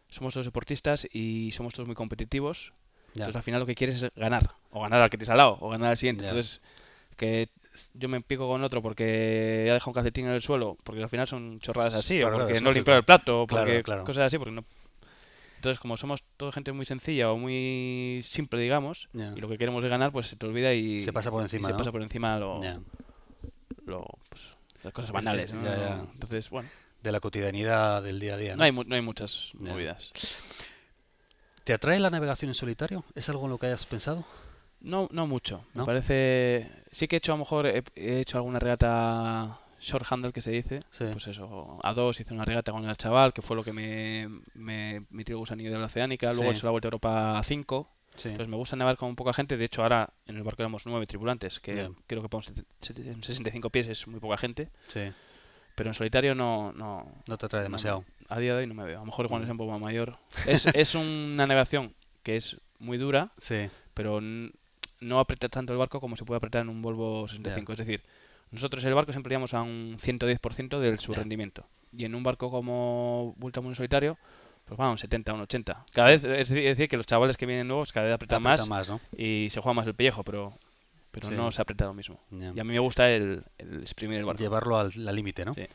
somos 0.09 0.33
todos 0.33 0.45
deportistas 0.45 1.07
y 1.11 1.51
somos 1.53 1.73
todos 1.73 1.87
muy 1.87 1.95
competitivos 1.95 2.73
Ya. 3.13 3.23
Entonces 3.25 3.35
al 3.37 3.43
final 3.43 3.59
lo 3.61 3.65
que 3.65 3.75
quieres 3.75 4.03
es 4.03 4.11
ganar, 4.15 4.51
o 4.71 4.81
ganar 4.81 5.01
al 5.01 5.09
que 5.09 5.17
tienes 5.17 5.29
al 5.29 5.37
lado, 5.37 5.57
o 5.61 5.69
ganar 5.69 5.91
al 5.91 5.97
siguiente. 5.97 6.27
Entonces, 6.27 6.59
que 7.15 7.47
yo 7.93 8.07
me 8.09 8.21
pico 8.21 8.47
con 8.47 8.63
otro 8.63 8.81
porque 8.81 9.67
ha 9.69 9.73
dejado 9.73 9.89
un 9.91 9.95
calcetín 9.95 10.25
en 10.27 10.33
el 10.33 10.41
suelo, 10.41 10.77
porque 10.83 11.01
al 11.01 11.09
final 11.09 11.27
son 11.27 11.59
chorradas 11.59 11.93
así, 11.95 12.19
Claro, 12.19 12.35
o 12.35 12.39
porque 12.39 12.61
no 12.61 12.71
limpió 12.71 12.95
el 12.95 13.03
plato, 13.03 13.41
o 13.43 13.47
porque 13.47 13.83
claro. 13.83 14.03
cosas 14.03 14.23
así, 14.27 14.37
porque 14.37 14.51
no... 14.51 14.63
Entonces, 15.55 15.79
como 15.79 15.95
somos 15.95 16.23
toda 16.35 16.51
gente 16.51 16.73
muy 16.73 16.85
sencilla 16.85 17.31
o 17.31 17.37
muy 17.37 18.21
simple, 18.27 18.59
digamos, 18.59 19.07
y 19.13 19.39
lo 19.39 19.47
que 19.47 19.57
queremos 19.57 19.81
es 19.83 19.89
ganar, 19.89 20.11
pues 20.11 20.27
se 20.27 20.35
te 20.35 20.45
olvida 20.45 20.73
y 20.73 20.99
Se 20.99 21.13
pasa 21.13 21.31
por 21.31 21.41
encima, 21.41 21.67
se 21.67 21.71
¿no? 21.71 21.77
pasa 21.77 21.91
por 21.91 22.01
encima 22.01 22.37
lo, 22.37 22.59
pues, 24.29 24.41
las 24.83 24.93
cosas 24.93 25.09
Es- 25.09 25.13
banales. 25.13 25.51
Entonces, 25.51 26.49
bueno, 26.49 26.69
De 27.01 27.11
la 27.11 27.19
cotidianidad 27.19 28.01
del 28.03 28.19
día 28.19 28.35
a 28.35 28.37
día. 28.37 28.51
no, 28.51 28.57
¿no? 28.57 28.63
hay, 28.63 28.71
no 28.71 28.95
hay 28.95 29.01
muchas 29.01 29.51
movidas. 29.53 30.11
¿Te 31.63 31.73
atrae 31.73 31.99
la 31.99 32.09
navegación 32.09 32.49
en 32.49 32.55
solitario? 32.55 33.05
¿Es 33.15 33.29
algo 33.29 33.45
en 33.45 33.51
lo 33.51 33.57
que 33.57 33.67
hayas 33.67 33.85
pensado? 33.85 34.25
No, 34.83 35.07
no 35.11 35.27
mucho. 35.27 35.65
¿No? 35.73 35.81
Me 35.83 35.85
parece. 35.87 36.69
Sí 36.91 37.07
que 37.07 37.15
he 37.15 37.17
hecho, 37.17 37.31
a 37.33 37.35
lo 37.35 37.39
mejor, 37.39 37.65
he, 37.67 37.83
he 37.95 38.19
hecho 38.19 38.37
alguna 38.37 38.59
regata 38.59 39.59
short 39.79 40.05
handle 40.09 40.31
que 40.31 40.41
se 40.41 40.51
dice. 40.51 40.81
Sí. 40.91 41.05
Pues 41.11 41.27
eso, 41.27 41.79
a 41.81 41.93
dos 41.93 42.19
hice 42.19 42.33
una 42.33 42.45
regata 42.45 42.71
con 42.71 42.87
el 42.87 42.95
chaval, 42.97 43.33
que 43.33 43.41
fue 43.41 43.55
lo 43.55 43.63
que 43.63 43.73
me, 43.73 44.29
me 44.53 45.05
metió 45.09 45.33
el 45.35 45.39
gusanillo 45.39 45.71
de 45.71 45.79
la 45.79 45.85
oceánica. 45.85 46.27
Luego 46.31 46.43
he 46.51 46.53
Sí. 46.53 46.57
hecho 46.59 46.67
la 46.67 46.71
vuelta 46.71 46.87
a 46.87 46.89
Europa 46.89 47.39
a 47.39 47.43
5. 47.43 47.89
Sí. 48.15 48.29
Entonces 48.29 48.47
me 48.49 48.57
gusta 48.57 48.75
navegar 48.75 48.97
con 48.97 49.15
poca 49.15 49.33
gente. 49.33 49.57
De 49.57 49.65
hecho, 49.65 49.81
ahora 49.81 50.09
en 50.27 50.35
el 50.37 50.43
barco 50.43 50.61
éramos 50.61 50.85
nueve 50.85 51.07
tripulantes, 51.07 51.59
que 51.59 51.89
creo 52.05 52.21
que 52.21 52.29
para 52.29 52.37
un 52.37 52.43
sete- 52.43 52.63
sete- 52.79 53.03
65 53.23 53.69
pies 53.71 53.87
es 53.87 54.07
muy 54.07 54.19
poca 54.19 54.37
gente. 54.37 54.69
Sí. 54.87 55.01
Pero 55.75 55.89
en 55.89 55.93
solitario 55.95 56.35
no. 56.35 56.71
no 56.73 57.11
No 57.27 57.37
te 57.37 57.45
atrae 57.47 57.61
no 57.61 57.69
me- 57.69 57.69
demasiado. 57.71 58.05
a 58.29 58.37
día 58.39 58.53
de 58.53 58.59
hoy 58.59 58.67
no 58.67 58.75
me 58.75 58.83
veo. 58.83 58.97
A 58.97 58.99
lo 59.01 59.05
mejor 59.07 59.27
cuando 59.29 59.45
Mm. 59.45 59.47
sea 59.47 59.53
un 59.53 59.57
poco 59.57 59.71
más 59.71 59.81
mayor. 59.81 60.17
Es, 60.45 60.65
es 60.67 60.93
una 60.93 61.47
navegación 61.47 61.95
que 62.21 62.35
es 62.37 62.57
muy 62.79 62.97
dura 62.99 63.31
Sí. 63.39 63.69
pero 63.95 64.19
no 65.03 65.19
aprieta 65.19 65.49
tanto 65.49 65.73
el 65.73 65.79
barco 65.79 65.99
como 65.99 66.15
se 66.15 66.25
puede 66.25 66.37
apretar 66.37 66.61
en 66.61 66.69
un 66.69 66.81
Volvo 66.81 67.27
65. 67.27 67.71
Es 67.73 67.77
decir, 67.79 68.01
nosotros 68.51 68.83
el 68.85 68.93
barco 68.93 69.11
siempre 69.11 69.33
íbamos 69.33 69.53
a 69.53 69.61
un 69.61 69.97
110% 69.99 70.79
de 70.79 70.97
su 70.97 71.13
rendimiento. 71.13 71.65
Y 71.95 72.05
en 72.05 72.15
un 72.15 72.23
barco 72.23 72.49
como 72.49 73.35
Ultramundo 73.39 73.75
Solitario, 73.75 74.17
pues 74.65 74.77
vamos, 74.77 74.93
un 74.93 74.97
70, 74.99 75.33
un 75.33 75.41
80. 75.41 75.85
Cada 75.93 76.07
vez, 76.09 76.23
es 76.23 76.49
decir, 76.49 76.87
que 76.87 76.97
los 76.97 77.05
chavales 77.05 77.37
que 77.37 77.45
vienen 77.45 77.67
nuevos 77.67 77.91
cada 77.91 78.05
vez 78.07 78.15
apretan 78.15 78.45
Aprieta 78.45 78.65
más, 78.65 78.89
más, 78.89 78.89
¿no? 78.89 78.99
y 79.17 79.49
se 79.51 79.59
juega 79.59 79.73
más 79.73 79.85
el 79.87 79.93
pellejo, 79.93 80.23
pero, 80.23 80.57
pero 81.11 81.27
Sí. 81.29 81.35
no 81.35 81.51
se 81.51 81.61
aprieta 81.61 81.85
lo 81.85 81.93
mismo. 81.93 82.19
Y 82.31 82.59
a 82.59 82.63
mí 82.63 82.73
me 82.73 82.79
gusta 82.79 83.11
el, 83.11 83.43
el 83.57 83.81
exprimir 83.81 84.19
el 84.19 84.25
barco. 84.25 84.41
Llevarlo 84.41 84.79
al 84.79 84.91
límite, 85.15 85.45
¿no? 85.45 85.53
Sí. 85.53 85.65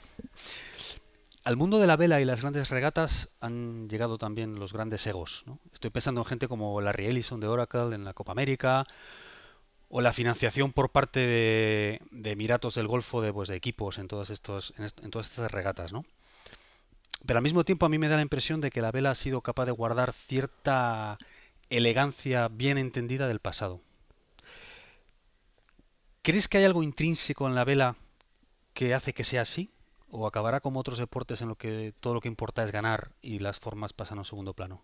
Al 1.48 1.56
mundo 1.56 1.78
de 1.78 1.86
la 1.86 1.96
vela 1.96 2.20
y 2.20 2.26
las 2.26 2.42
grandes 2.42 2.68
regatas 2.68 3.30
han 3.40 3.88
llegado 3.88 4.18
también 4.18 4.56
los 4.56 4.74
grandes 4.74 5.06
egos. 5.06 5.46
Estoy 5.72 5.88
pensando 5.88 6.20
en 6.20 6.26
gente 6.26 6.46
como 6.46 6.78
Larry 6.82 7.06
Ellison 7.06 7.40
de 7.40 7.46
Oracle 7.46 7.94
en 7.94 8.04
la 8.04 8.12
Copa 8.12 8.32
América 8.32 8.86
o 9.88 10.02
la 10.02 10.12
financiación 10.12 10.74
por 10.74 10.90
parte 10.90 11.20
de, 11.20 12.02
Emiratos 12.30 12.74
del 12.74 12.86
Golfo 12.86 13.22
de, 13.22 13.32
pues, 13.32 13.48
de 13.48 13.56
equipos 13.56 13.96
en, 13.96 14.08
todos 14.08 14.28
estos, 14.28 14.74
en, 14.76 14.84
est- 14.84 15.02
en 15.02 15.10
todas 15.10 15.30
estas 15.30 15.50
regatas, 15.50 15.90
¿no? 15.90 16.04
Pero 17.24 17.38
al 17.38 17.42
mismo 17.42 17.64
tiempo 17.64 17.86
a 17.86 17.88
mí 17.88 17.96
me 17.96 18.08
da 18.08 18.16
la 18.16 18.20
impresión 18.20 18.60
de 18.60 18.70
que 18.70 18.82
la 18.82 18.92
vela 18.92 19.12
ha 19.12 19.14
sido 19.14 19.40
capaz 19.40 19.64
de 19.64 19.72
guardar 19.72 20.12
cierta 20.12 21.16
elegancia 21.70 22.48
bien 22.48 22.76
entendida 22.76 23.26
del 23.26 23.40
pasado. 23.40 23.80
¿Crees 26.20 26.46
que 26.46 26.58
hay 26.58 26.64
algo 26.66 26.82
intrínseco 26.82 27.46
en 27.46 27.54
la 27.54 27.64
vela 27.64 27.96
que 28.74 28.92
hace 28.92 29.14
que 29.14 29.24
sea 29.24 29.40
así? 29.40 29.70
¿O 30.10 30.26
acabará 30.26 30.60
como 30.60 30.80
otros 30.80 30.98
deportes 30.98 31.42
en 31.42 31.48
lo 31.48 31.56
que 31.56 31.92
todo 32.00 32.14
lo 32.14 32.20
que 32.20 32.28
importa 32.28 32.62
es 32.62 32.72
ganar 32.72 33.10
y 33.20 33.40
las 33.40 33.58
formas 33.58 33.92
pasan 33.92 34.18
a 34.18 34.22
un 34.22 34.24
segundo 34.24 34.54
plano? 34.54 34.82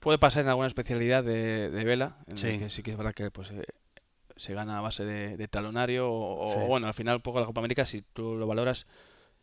Puede 0.00 0.18
pasar 0.18 0.42
en 0.42 0.48
alguna 0.48 0.66
especialidad 0.66 1.24
de, 1.24 1.70
de 1.70 1.84
vela, 1.84 2.16
en 2.26 2.36
Sí. 2.38 2.58
que 2.58 2.70
sí 2.70 2.82
que 2.82 2.90
es 2.92 2.96
verdad 2.96 3.14
que 3.14 3.30
pues, 3.30 3.50
eh, 3.50 3.64
se 4.36 4.54
gana 4.54 4.78
a 4.78 4.80
base 4.80 5.04
de, 5.04 5.36
de 5.36 5.48
talonario, 5.48 6.10
o, 6.10 6.66
bueno, 6.66 6.86
al 6.86 6.94
final 6.94 7.16
un 7.16 7.22
poco 7.22 7.40
la 7.40 7.46
Copa 7.46 7.60
América, 7.60 7.84
si 7.84 8.02
tú 8.02 8.36
lo 8.36 8.46
valoras, 8.46 8.86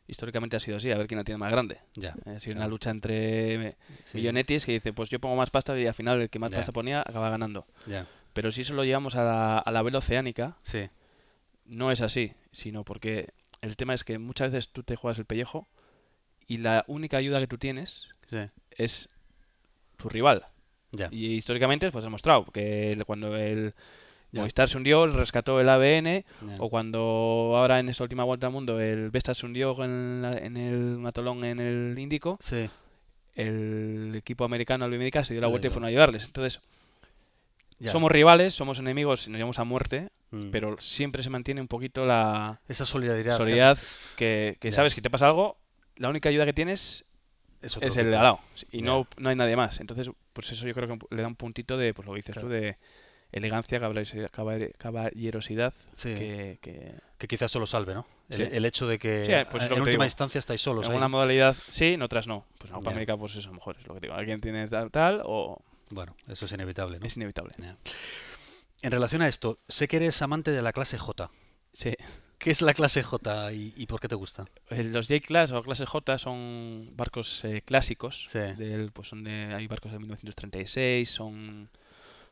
históricamente 0.07 0.55
ha 0.57 0.59
sido 0.59 0.77
así, 0.77 0.91
a 0.91 0.97
ver 0.97 1.07
quién 1.07 1.17
la 1.19 1.23
tiene 1.23 1.37
más 1.37 1.51
grande. 1.51 1.79
Ya. 1.95 2.15
Ha 2.25 2.39
sido 2.39 2.57
una 2.57 2.67
lucha 2.67 2.89
entre 2.89 3.77
Sí, 4.03 4.17
millonetis 4.17 4.65
que 4.65 4.73
dice, 4.73 4.93
pues 4.93 5.09
yo 5.09 5.19
pongo 5.19 5.35
más 5.35 5.49
pasta 5.51 5.77
y 5.79 5.87
al 5.87 5.93
final 5.93 6.21
el 6.21 6.29
que 6.29 6.39
más 6.39 6.51
Ya. 6.51 6.57
pasta 6.57 6.71
ponía 6.71 7.01
acaba 7.01 7.29
ganando. 7.29 7.65
Ya. 7.87 8.05
Pero 8.33 8.51
si 8.51 8.61
eso 8.61 8.73
lo 8.73 8.83
llevamos 8.83 9.15
a 9.15 9.23
la, 9.23 9.57
a 9.59 9.71
la 9.71 9.81
vela 9.81 9.99
oceánica, 9.99 10.57
Sí. 10.63 10.89
no 11.65 11.91
es 11.91 12.01
así, 12.01 12.33
sino 12.51 12.83
porque 12.83 13.29
el 13.61 13.75
tema 13.77 13.93
es 13.93 14.03
que 14.03 14.17
muchas 14.17 14.51
veces 14.51 14.69
tú 14.71 14.83
te 14.83 14.95
juegas 14.95 15.17
el 15.19 15.25
pellejo 15.25 15.67
y 16.47 16.57
la 16.57 16.83
única 16.87 17.17
ayuda 17.17 17.39
que 17.39 17.47
tú 17.47 17.57
tienes 17.57 18.07
Sí. 18.29 18.37
es 18.77 19.09
tu 19.97 20.09
rival. 20.09 20.43
Ya. 20.91 21.07
Y 21.11 21.27
históricamente 21.35 21.91
pues 21.91 22.03
ha 22.03 22.07
demostrado 22.07 22.45
que 22.45 23.01
cuando 23.05 23.35
el 23.37 23.73
Ya. 24.33 24.39
Movistar 24.41 24.69
se 24.69 24.77
hundió, 24.77 25.05
rescató 25.07 25.59
el 25.59 25.67
ABN, 25.67 26.23
Ya. 26.41 26.55
o 26.59 26.69
cuando 26.69 27.53
ahora 27.57 27.79
en 27.79 27.89
esta 27.89 28.03
última 28.03 28.23
vuelta 28.23 28.47
al 28.47 28.53
mundo 28.53 28.79
el 28.79 29.09
Vestas 29.11 29.37
se 29.39 29.45
hundió 29.45 29.75
en, 29.83 30.21
la- 30.21 30.37
en 30.37 30.55
el 30.55 30.97
Matolón 30.99 31.43
en 31.43 31.59
el 31.59 31.99
Índico, 31.99 32.37
Sí. 32.41 32.69
el 33.35 34.13
equipo 34.15 34.45
americano, 34.45 34.85
el 34.85 34.91
Biomedica, 34.91 35.23
se 35.25 35.33
dio 35.33 35.41
la 35.41 35.47
vuelta 35.47 35.67
y 35.67 35.69
fueron 35.69 35.85
a 35.85 35.87
ayudarles. 35.89 36.23
Entonces, 36.25 36.61
Ya. 37.79 37.91
somos 37.91 38.11
rivales, 38.11 38.53
somos 38.53 38.79
enemigos 38.79 39.27
y 39.27 39.31
nos 39.31 39.37
llevamos 39.37 39.59
a 39.59 39.63
muerte, 39.65 40.09
Mm. 40.31 40.49
pero 40.51 40.77
siempre 40.79 41.23
se 41.23 41.29
mantiene 41.29 41.59
un 41.61 41.67
poquito 41.67 42.05
la 42.05 42.61
esa 42.67 42.85
solidaridad. 42.85 43.35
solidaridad 43.37 43.77
que, 44.15 44.57
sabes 44.71 44.95
que 44.95 45.01
te 45.01 45.09
pasa 45.09 45.27
algo, 45.27 45.57
la 45.97 46.07
única 46.09 46.29
ayuda 46.29 46.45
que 46.45 46.53
tienes 46.53 47.05
es, 47.61 47.75
el 47.77 47.91
de 48.09 48.15
al 48.15 48.23
lado 48.23 48.39
y 48.71 48.81
no, 48.81 49.07
no 49.17 49.29
hay 49.29 49.35
nadie 49.35 49.55
más. 49.57 49.79
Entonces, 49.81 50.09
pues 50.33 50.51
eso 50.51 50.65
yo 50.65 50.73
creo 50.73 50.87
que 50.87 51.05
le 51.15 51.21
da 51.21 51.27
un 51.27 51.35
puntito 51.35 51.77
de, 51.77 51.93
pues 51.93 52.05
lo 52.07 52.13
que 52.13 52.17
dices 52.19 52.33
Claro. 52.33 52.47
tú, 52.47 52.53
de 52.53 52.77
elegancia, 53.33 53.79
caballerosidad, 54.77 55.73
Sí. 55.95 56.13
que, 56.13 56.59
que 56.61 56.93
Que 57.17 57.27
quizás 57.27 57.51
solo 57.51 57.67
salve, 57.67 57.93
¿no? 57.93 58.07
El, 58.29 58.37
Sí. 58.37 58.43
el 58.51 58.65
hecho 58.65 58.87
de 58.87 58.97
que 58.97 59.25
Sí, 59.25 59.47
pues 59.51 59.63
en 59.63 59.73
última 59.73 59.89
digo. 59.91 60.03
instancia 60.05 60.39
estáis 60.39 60.61
solos. 60.61 60.85
en 60.87 60.93
ahí. 60.93 60.97
una 60.97 61.07
modalidad 61.07 61.55
sí, 61.69 61.93
en 61.93 62.01
otras 62.01 62.25
no. 62.25 62.45
Pues 62.57 62.71
en 62.71 62.77
Copa 62.77 62.89
Ya. 62.89 62.91
América, 62.95 63.17
pues 63.17 63.35
eso, 63.35 63.49
a 63.49 63.51
lo 63.51 63.55
mejor 63.55 63.75
es 63.79 63.85
lo 63.87 63.93
que 63.93 63.99
digo. 63.99 64.13
Alguien 64.15 64.41
tiene 64.41 64.67
tal, 64.67 64.89
tal 64.89 65.21
o 65.25 65.61
Bueno, 65.91 66.15
eso 66.27 66.45
es 66.45 66.51
inevitable, 66.53 66.99
¿no? 66.99 67.05
es 67.05 67.15
inevitable. 67.17 67.53
En 68.81 68.91
relación 68.91 69.21
a 69.21 69.27
esto, 69.27 69.59
sé 69.67 69.87
que 69.87 69.97
eres 69.97 70.21
amante 70.21 70.51
de 70.51 70.61
la 70.61 70.73
clase 70.73 70.97
J. 70.97 71.29
Sí. 71.73 71.93
¿Qué 72.39 72.49
es 72.49 72.61
la 72.63 72.73
clase 72.73 73.03
J 73.03 73.53
y, 73.53 73.73
y 73.77 73.85
por 73.85 73.99
qué 73.99 74.07
te 74.07 74.15
gusta? 74.15 74.45
Eh, 74.71 74.83
Los 74.83 75.07
J-Class 75.07 75.51
o 75.51 75.61
clase 75.61 75.85
J 75.85 76.17
son 76.17 76.89
barcos 76.95 77.43
eh, 77.45 77.61
clásicos. 77.63 78.25
Sí. 78.29 78.39
Del, 78.39 78.91
pues 78.91 79.09
son 79.09 79.23
de, 79.23 79.53
hay 79.53 79.67
barcos 79.67 79.91
de 79.91 79.99
1936, 79.99 81.07
son 81.09 81.69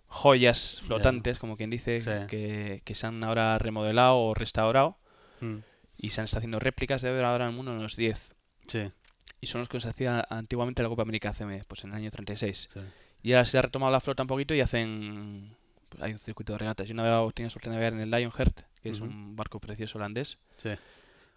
joyas 0.08 0.82
flotantes, 0.88 1.38
como 1.38 1.56
quien 1.58 1.70
dice, 1.70 2.00
Sí. 2.00 2.10
que, 2.28 2.82
que 2.84 2.96
se 2.96 3.06
han 3.06 3.24
ahora 3.24 3.58
remodelado 3.60 4.18
o 4.18 4.34
restaurado 4.34 4.98
Mm, 5.42 5.60
y 6.00 6.10
se 6.10 6.20
han 6.20 6.26
estado 6.26 6.40
haciendo 6.40 6.60
réplicas 6.60 7.02
de 7.02 7.08
haber 7.10 7.24
ahora 7.24 7.46
en 7.46 7.52
el 7.52 7.56
mundo 7.56 7.72
unos 7.72 7.96
10. 7.96 8.20
Sí, 8.68 8.92
Y 9.40 9.48
son 9.48 9.60
los 9.62 9.70
que 9.70 9.80
se 9.80 9.88
hacía 9.88 10.26
antiguamente 10.30 10.82
en 10.82 10.84
la 10.84 10.90
Copa 10.90 11.04
América 11.04 11.34
CM, 11.34 11.64
pues 11.66 11.84
en 11.86 11.92
el 11.92 11.96
año 11.96 12.12
36. 12.12 12.68
sí. 12.74 12.80
Y 13.22 13.34
ahora 13.34 13.46
se 13.46 13.58
ha 13.58 13.62
retomado 13.62 13.92
la 13.92 14.00
flota 14.02 14.24
un 14.24 14.28
poquito 14.28 14.54
y 14.56 14.62
hacen. 14.62 15.56
Pues 15.90 16.02
hay 16.04 16.14
un 16.14 16.20
circuito 16.20 16.54
de 16.54 16.60
regatas. 16.60 16.88
Yo 16.88 16.94
navegado, 16.94 17.32
tenía 17.32 17.50
suerte 17.50 17.70
de 17.70 17.76
navegar 17.76 17.94
en 17.94 18.00
el 18.02 18.12
Lionheart, 18.12 18.62
que 18.82 18.90
es 18.90 19.00
un 19.02 19.36
barco 19.36 19.60
precioso 19.60 19.98
holandés. 19.98 20.38
sí. 20.58 20.70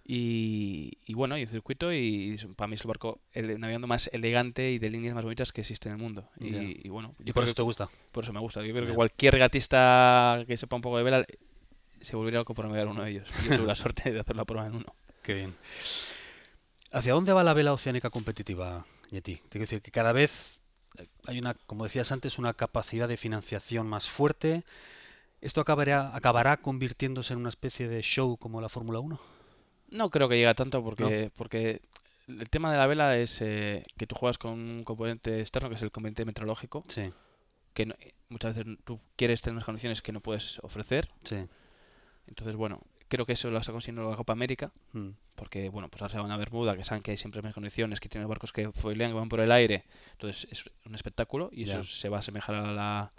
Y, 0.05 0.99
y 1.07 1.15
bueno, 1.15 1.37
hay 1.37 1.45
un 1.45 1.49
circuito 1.49 1.93
y 1.93 2.37
para 2.57 2.67
mí 2.67 2.75
es 2.75 2.81
el 2.81 2.89
barco 2.89 3.21
ele- 3.33 3.57
navegando 3.57 3.87
más 3.87 4.11
elegante 4.13 4.73
y 4.73 4.81
de 4.81 4.91
líneas 4.91 5.15
más 5.15 5.23
bonitas 5.23 5.53
que 5.53 5.61
existe 5.61 5.89
en 5.89 5.95
el 5.95 6.01
mundo. 6.01 6.29
Y, 6.41 6.89
bueno, 6.89 7.15
¿Y 7.21 7.27
por 7.33 7.35
creo 7.35 7.45
eso 7.45 7.53
que 7.53 7.57
te 7.57 7.63
gusta? 7.63 7.89
por 8.11 8.25
eso 8.25 8.33
me 8.33 8.41
gusta. 8.41 8.65
Yo 8.65 8.73
creo 8.75 8.85
que 8.87 8.93
cualquier 8.95 9.33
regatista 9.35 10.43
que 10.47 10.57
sepa 10.57 10.75
un 10.75 10.83
poco 10.83 10.99
de 10.99 11.05
vela 11.05 11.25
se 12.01 12.17
volvería 12.17 12.41
loco 12.41 12.53
por 12.53 12.65
navegar 12.65 12.89
uno 12.89 13.05
de 13.05 13.11
ellos. 13.13 13.29
Yo 13.45 13.57
tuve 13.57 13.67
la 13.67 13.75
suerte 13.77 14.13
de 14.13 14.19
hacer 14.19 14.35
la 14.35 14.45
prueba 14.45 14.67
en 14.67 14.75
uno. 14.75 14.87
Qué 15.23 15.35
bien. 15.35 15.55
¿Hacia 16.91 17.13
dónde 17.15 17.33
va 17.33 17.45
la 17.45 17.55
vela 17.55 17.73
oceánica 17.73 18.11
competitiva, 18.11 18.85
Yeti? 19.11 19.37
Te 19.37 19.49
quiero 19.51 19.63
decir 19.63 19.83
que 19.83 19.93
cada 19.93 20.13
vez 20.13 20.61
hay 21.27 21.39
una, 21.39 21.55
como 21.67 21.85
decías 21.85 22.13
antes, 22.13 22.39
una 22.39 22.55
capacidad 22.55 23.09
de 23.09 23.17
financiación 23.17 23.87
más 23.87 24.09
fuerte. 24.09 24.65
¿Esto 25.41 25.61
acabará, 25.61 26.15
acabará 26.15 26.57
convirtiéndose 26.59 27.33
en 27.33 27.41
una 27.41 27.49
especie 27.49 27.89
de 27.89 28.03
show 28.03 28.37
como 28.37 28.61
la 28.61 28.69
Fórmula 28.69 29.01
1? 29.01 29.19
No 29.91 30.11
creo 30.11 30.29
que 30.29 30.37
llegue 30.37 30.47
a 30.49 30.55
tanto 30.55 30.83
porque, 30.83 31.31
porque 31.37 31.83
el 32.29 32.49
tema 32.49 32.71
de 32.71 32.79
la 32.79 32.87
vela 32.87 33.17
es 33.19 33.41
eh, 33.43 33.85
que 33.97 34.07
tú 34.07 34.15
juegas 34.15 34.39
con 34.39 34.53
un 34.53 34.85
componente 34.85 35.41
externo 35.41 35.69
que 35.69 35.75
es 35.75 35.83
el 35.83 35.91
componente 35.91 36.25
meteorológico, 36.25 36.85
Sí, 36.89 37.13
que 37.75 37.87
no- 37.87 37.95
muchas 38.29 38.55
veces 38.55 38.79
tú 38.85 39.01
quieres 39.17 39.43
tener 39.43 39.55
unas 39.55 39.65
condiciones 39.65 40.01
que 40.01 40.13
no 40.13 40.21
puedes 40.21 40.59
ofrecer. 40.61 41.09
sí. 41.25 41.45
Entonces, 42.29 42.55
bueno, 42.57 42.81
creo 43.17 43.27
que 43.27 43.33
eso 43.35 43.51
lo 43.51 43.59
está 43.59 43.73
consiguiendo 43.73 44.09
la 44.11 44.17
Copa 44.17 44.33
América, 44.33 44.73
Mm, 44.93 45.11
porque, 45.35 45.69
bueno, 45.69 45.89
pues 45.89 46.03
ahora 46.03 46.13
se 46.13 46.19
van 46.21 46.31
a 46.31 46.37
Bermuda, 46.37 46.77
que 46.77 46.85
saben 46.85 47.03
que 47.03 47.11
hay 47.13 47.17
siempre 47.17 47.43
más 47.43 47.55
condiciones, 47.55 48.01
que 48.01 48.09
tienen 48.09 48.29
barcos 48.29 48.53
que 48.53 48.71
foilean, 48.73 49.11
que 49.13 49.17
van 49.19 49.29
por 49.29 49.41
el 49.41 49.51
aire. 49.53 49.85
Entonces, 50.13 50.47
es 50.51 50.71
un 50.87 50.95
espectáculo 50.95 51.51
y 51.53 51.65
eso 51.65 51.85
se 51.85 52.09
va 52.09 52.17
a 52.19 52.21
asemejar 52.21 52.55
a 52.57 52.73
la, 52.73 53.13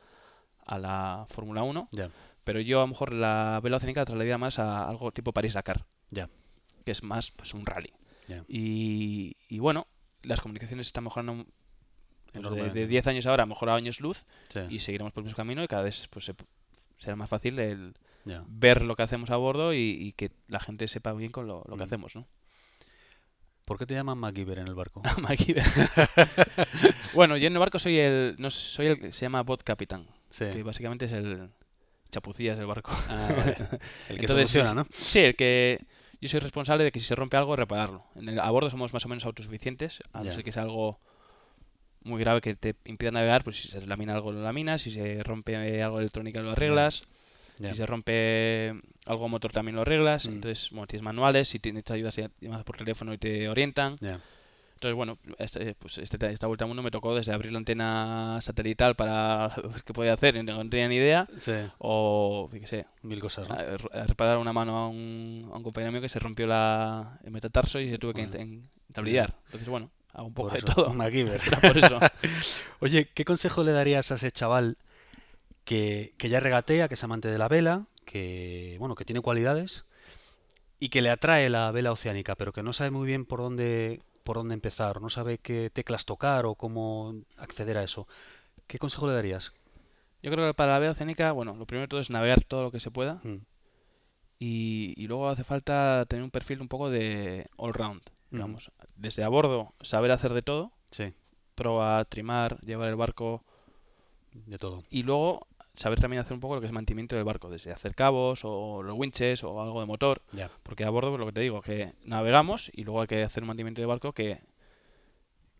a 0.65 0.79
la 0.79 1.25
Fórmula 1.29 1.63
1. 1.63 1.89
Ya, 1.91 2.09
Pero 2.43 2.59
yo, 2.59 2.79
a 2.79 2.81
lo 2.83 2.87
mejor, 2.87 3.13
la 3.13 3.61
la 3.63 3.79
trasladaría 3.79 4.37
más 4.37 4.59
a 4.59 4.87
algo 4.87 5.11
tipo 5.11 5.31
París-Dakar. 5.33 5.85
Que 6.85 6.91
es 6.91 7.01
más, 7.03 7.31
pues, 7.31 7.53
un 7.53 7.65
rally. 7.65 7.93
Y, 8.47 9.35
y 9.49 9.59
bueno, 9.59 9.87
las 10.23 10.39
comunicaciones 10.41 10.87
están 10.87 11.03
mejorando 11.03 11.43
pues, 11.43 12.33
de, 12.33 12.39
Enormemente. 12.39 12.79
de 12.79 12.87
10 12.87 13.07
años 13.07 13.25
ahora, 13.25 13.45
mejorado 13.45 13.77
años 13.77 13.99
luz 13.99 14.25
Sí, 14.49 14.59
y 14.69 14.79
seguiremos 14.79 15.13
por 15.13 15.21
el 15.21 15.25
mismo 15.25 15.35
camino 15.37 15.63
y 15.63 15.67
cada 15.67 15.83
vez 15.83 16.07
pues, 16.09 16.25
se- 16.25 16.35
será 16.99 17.15
más 17.15 17.29
fácil 17.29 17.59
el 17.59 17.93
ya. 18.25 18.43
ver 18.47 18.81
lo 18.83 18.95
que 18.95 19.03
hacemos 19.03 19.29
a 19.29 19.35
bordo 19.37 19.73
y, 19.73 19.77
y 19.79 20.13
que 20.13 20.31
la 20.47 20.59
gente 20.59 20.87
sepa 20.87 21.13
bien 21.13 21.31
con 21.31 21.47
lo, 21.47 21.63
lo 21.67 21.75
que 21.77 21.83
Mm. 21.83 21.87
hacemos, 21.87 22.15
¿no? 22.15 22.27
¿Por 23.65 23.77
qué 23.77 23.85
te 23.85 23.93
llaman 23.93 24.17
MacGyver 24.17 24.59
en 24.59 24.67
el 24.67 24.75
barco? 24.75 25.01
MacGyver. 25.21 25.63
bueno, 27.13 27.37
yo 27.37 27.47
en 27.47 27.53
el 27.53 27.59
barco 27.59 27.79
soy 27.79 27.97
el, 27.97 28.35
no, 28.37 28.51
soy 28.51 28.87
el 28.87 28.99
que 28.99 29.11
se 29.13 29.21
llama 29.21 29.41
bot 29.43 29.63
capitán, 29.63 30.07
Sí. 30.29 30.45
que 30.51 30.63
básicamente 30.63 31.05
es 31.05 31.11
el 31.11 31.49
chapucillas 32.11 32.57
del 32.57 32.67
barco. 32.67 32.91
Ah, 33.07 33.33
vale. 33.35 33.51
El 34.09 34.19
que 34.19 34.25
Entonces, 34.25 34.49
soluciona, 34.51 34.73
¿no? 34.73 34.87
Sí, 34.91 35.19
el 35.19 35.35
que 35.35 35.79
yo 36.19 36.29
soy 36.29 36.39
responsable 36.41 36.83
de 36.83 36.91
que 36.91 36.99
si 36.99 37.05
se 37.05 37.15
rompe 37.15 37.37
algo, 37.37 37.55
repararlo. 37.55 38.03
En 38.15 38.29
el- 38.29 38.39
a 38.39 38.49
bordo 38.51 38.69
somos 38.69 38.93
más 38.93 39.05
o 39.05 39.09
menos 39.09 39.25
autosuficientes, 39.25 40.01
a 40.11 40.23
no 40.23 40.31
ser 40.33 40.43
que 40.43 40.51
sea 40.51 40.63
algo 40.63 40.99
muy 42.03 42.19
grave 42.19 42.41
que 42.41 42.55
te 42.55 42.75
impida 42.85 43.11
navegar, 43.11 43.43
pues 43.45 43.61
si 43.61 43.69
se 43.69 43.85
lamina 43.87 44.13
algo 44.13 44.31
lo 44.33 44.41
laminas, 44.41 44.81
si 44.81 44.91
se 44.91 45.23
rompe 45.23 45.81
algo 45.81 45.99
electrónico 45.99 46.39
lo 46.41 46.51
arreglas, 46.51 47.03
Ya. 47.59 47.71
si 47.71 47.77
se 47.77 47.85
rompe 47.85 48.73
algo 49.05 49.29
motor 49.29 49.51
también 49.51 49.75
lo 49.75 49.81
arreglas. 49.81 50.25
Mm. 50.27 50.31
Entonces, 50.33 50.69
bueno, 50.71 50.87
tienes 50.87 51.03
manuales, 51.03 51.47
si 51.47 51.59
tienes 51.59 51.89
ayudas 51.91 52.17
llamas 52.41 52.63
por 52.63 52.77
teléfono 52.77 53.13
y 53.13 53.17
te 53.17 53.47
orientan. 53.49 53.97
Entonces, 54.75 54.97
bueno, 54.97 55.17
este, 55.37 55.75
pues 55.75 55.97
este- 55.99 56.31
esta 56.33 56.47
vuelta 56.47 56.65
al 56.65 56.67
mundo 56.67 56.83
me 56.83 56.91
tocó 56.91 57.15
desde 57.15 57.31
abrir 57.31 57.53
la 57.53 57.59
antena 57.59 58.37
satelital 58.41 58.95
para 58.95 59.47
ver 59.63 59.83
qué 59.85 59.93
podía 59.93 60.11
hacer, 60.13 60.35
y 60.35 60.43
no 60.43 60.57
tenía 60.69 60.89
ni 60.89 60.95
idea, 60.95 61.25
Sí, 61.39 61.53
o, 61.77 62.49
qué 62.51 62.67
sé, 62.67 62.85
mil 63.01 63.21
cosas, 63.21 63.47
¿no? 63.47 63.55
a, 63.55 63.59
a 64.01 64.05
reparar 64.07 64.39
una 64.39 64.51
mano 64.51 64.75
a 64.77 64.89
un, 64.89 65.49
a 65.53 65.55
un 65.55 65.63
compañero 65.63 65.91
mío 65.93 66.01
que 66.01 66.09
se 66.09 66.19
rompió 66.19 66.47
la, 66.47 67.17
el 67.23 67.31
metatarso 67.31 67.79
y 67.79 67.89
se 67.89 67.97
tuve 67.97 68.13
que 68.13 68.23
en- 68.23 68.69
entablillar. 68.89 69.35
Entonces, 69.45 69.69
bueno, 69.69 69.89
hago 70.11 70.27
un 70.27 70.33
poco 70.33 70.49
Por 70.49 70.59
de 70.61 70.65
eso, 70.65 70.75
todo. 70.75 70.93
Por 71.61 71.77
eso. 71.77 71.99
Oye, 72.81 73.07
¿qué 73.13 73.23
consejo 73.23 73.63
le 73.63 73.71
darías 73.71 74.11
a 74.11 74.15
ese 74.15 74.31
chaval 74.31 74.75
que, 75.65 76.13
que 76.17 76.29
ya 76.29 76.39
regatea, 76.39 76.87
que 76.87 76.95
es 76.95 77.03
amante 77.03 77.29
de 77.29 77.37
la 77.37 77.47
vela, 77.47 77.87
que 78.05 78.75
bueno, 78.79 78.95
que 78.95 79.05
tiene 79.05 79.21
cualidades 79.21 79.85
y 80.79 80.89
que 80.89 81.01
le 81.01 81.09
atrae 81.09 81.49
la 81.49 81.71
vela 81.71 81.91
oceánica, 81.91 82.35
pero 82.35 82.51
que 82.53 82.63
no 82.63 82.73
sabe 82.73 82.91
muy 82.91 83.07
bien 83.07 83.25
por 83.25 83.39
dónde 83.39 84.01
por 84.23 84.37
dónde 84.37 84.53
empezar, 84.53 85.01
no 85.01 85.09
sabe 85.09 85.37
qué 85.37 85.69
teclas 85.73 86.05
tocar 86.05 86.45
o 86.45 86.55
cómo 86.55 87.13
acceder 87.37 87.77
a 87.77 87.83
eso? 87.83 88.07
¿Qué 88.67 88.77
consejo 88.77 89.07
le 89.07 89.13
darías? 89.13 89.51
Yo 90.21 90.31
creo 90.31 90.47
que 90.47 90.53
para 90.53 90.71
la 90.73 90.79
vela 90.79 90.93
oceánica, 90.93 91.33
bueno, 91.33 91.55
lo 91.55 91.65
primero 91.65 91.83
de 91.83 91.87
todo 91.89 91.99
es 91.99 92.09
navegar 92.09 92.41
todo 92.45 92.63
lo 92.63 92.71
que 92.71 92.79
se 92.79 92.91
pueda 92.91 93.15
Mm, 93.23 93.39
y, 94.39 94.93
y 94.97 95.07
luego 95.07 95.29
hace 95.29 95.43
falta 95.43 96.05
tener 96.07 96.23
un 96.23 96.31
perfil 96.31 96.61
un 96.61 96.67
poco 96.67 96.89
de 96.89 97.47
all 97.57 97.73
round, 97.73 98.01
Ujú. 98.31 98.35
digamos. 98.37 98.71
Desde 98.95 99.23
a 99.23 99.29
bordo, 99.29 99.73
saber 99.81 100.11
hacer 100.11 100.33
de 100.33 100.41
todo, 100.41 100.71
Sí, 100.91 101.13
proa, 101.55 102.05
trimar, 102.05 102.59
llevar 102.61 102.89
el 102.89 102.95
barco 102.95 103.43
de 104.33 104.57
todo. 104.57 104.83
y 104.89 105.03
luego 105.03 105.47
saber 105.75 105.99
también 105.99 106.21
hacer 106.21 106.33
un 106.33 106.39
poco 106.39 106.55
lo 106.55 106.61
que 106.61 106.67
es 106.67 106.73
mantenimiento 106.73 107.15
del 107.15 107.23
barco, 107.25 107.49
desde 107.49 107.71
hacer 107.71 107.95
cabos 107.95 108.41
o 108.43 108.83
los 108.83 108.95
winches 108.97 109.43
o 109.43 109.61
algo 109.61 109.79
de 109.79 109.85
motor. 109.87 110.21
Porque 110.63 110.83
a 110.85 110.89
bordo, 110.89 111.09
pues 111.09 111.19
lo 111.19 111.25
que 111.27 111.31
te 111.33 111.41
digo, 111.41 111.61
que 111.61 111.93
navegamos 112.05 112.69
y 112.73 112.83
luego 112.83 113.01
hay 113.01 113.07
que 113.07 113.23
hacer 113.23 113.43
un 113.43 113.47
mantenimiento 113.47 113.81
de 113.81 113.87
barco 113.87 114.13
que, 114.13 114.39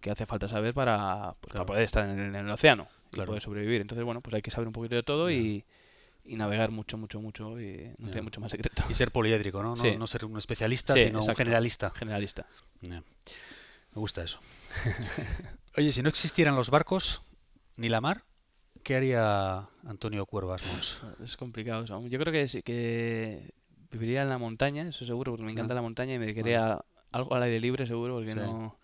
que 0.02 0.12
hace 0.12 0.26
falta 0.26 0.48
saber 0.48 0.74
para, 0.74 1.36
pues, 1.42 1.52
Claro. 1.52 1.66
para 1.66 1.76
poder 1.76 1.84
estar 1.86 2.08
en 2.08 2.20
el, 2.20 2.36
en 2.36 2.46
el 2.46 2.50
océano 2.52 2.88
y 3.12 3.22
poder 3.22 3.42
sobrevivir. 3.42 3.82
Entonces, 3.82 4.04
bueno, 4.06 4.22
pues 4.22 4.34
hay 4.36 4.42
que 4.42 4.52
saber 4.52 4.68
un 4.68 4.74
poquito 4.74 4.96
de 4.96 5.04
todo 5.04 5.32
y, 5.32 5.64
y 6.26 6.36
navegar 6.36 6.70
mucho, 6.72 6.98
mucho, 6.98 7.20
mucho 7.20 7.60
y 7.60 7.92
no 7.98 8.08
tiene 8.08 8.22
mucho 8.22 8.40
más 8.42 8.52
secreto. 8.52 8.84
Y 8.90 8.94
ser 8.94 9.12
poliédrico, 9.12 9.64
¿no? 9.64 9.76
No, 9.76 9.82
Sí. 9.82 9.98
no 9.98 10.06
ser 10.08 10.26
un 10.26 10.38
especialista, 10.38 10.94
Sí, 10.94 11.06
sino 11.06 11.22
un 11.24 11.36
generalista. 11.36 11.90
Generalista. 11.92 12.46
Me 12.82 13.02
gusta 13.96 14.24
eso. 14.24 14.40
Oye, 15.78 15.92
si 15.92 16.02
no 16.04 16.10
existieran 16.10 16.56
los 16.56 16.70
barcos 16.70 17.22
ni 17.78 17.90
la 17.90 18.02
mar, 18.02 18.24
¿qué 18.84 18.96
haría 18.96 19.68
Antonio 19.86 20.26
Cuervas 20.26 20.66
Mons? 20.68 20.98
Es 21.24 21.38
complicado 21.38 21.84
eso. 21.84 22.06
Yo 22.08 22.20
creo 22.20 22.32
que, 22.34 22.48
sí, 22.48 22.62
que 22.64 23.54
viviría 23.92 24.22
en 24.24 24.30
la 24.30 24.38
montaña, 24.38 24.88
eso 24.88 25.06
seguro, 25.06 25.32
porque 25.32 25.44
me 25.46 25.52
encanta 25.52 25.74
Ah. 25.74 25.76
la 25.76 25.82
montaña 25.82 26.14
y 26.16 26.20
me 26.20 26.26
dedicaría 26.26 26.74
a 26.74 26.86
algo 27.12 27.34
al 27.36 27.44
aire 27.44 27.60
libre 27.60 27.86
seguro, 27.88 28.16
porque 28.16 28.32
Sí. 28.34 28.40
no, 28.40 28.78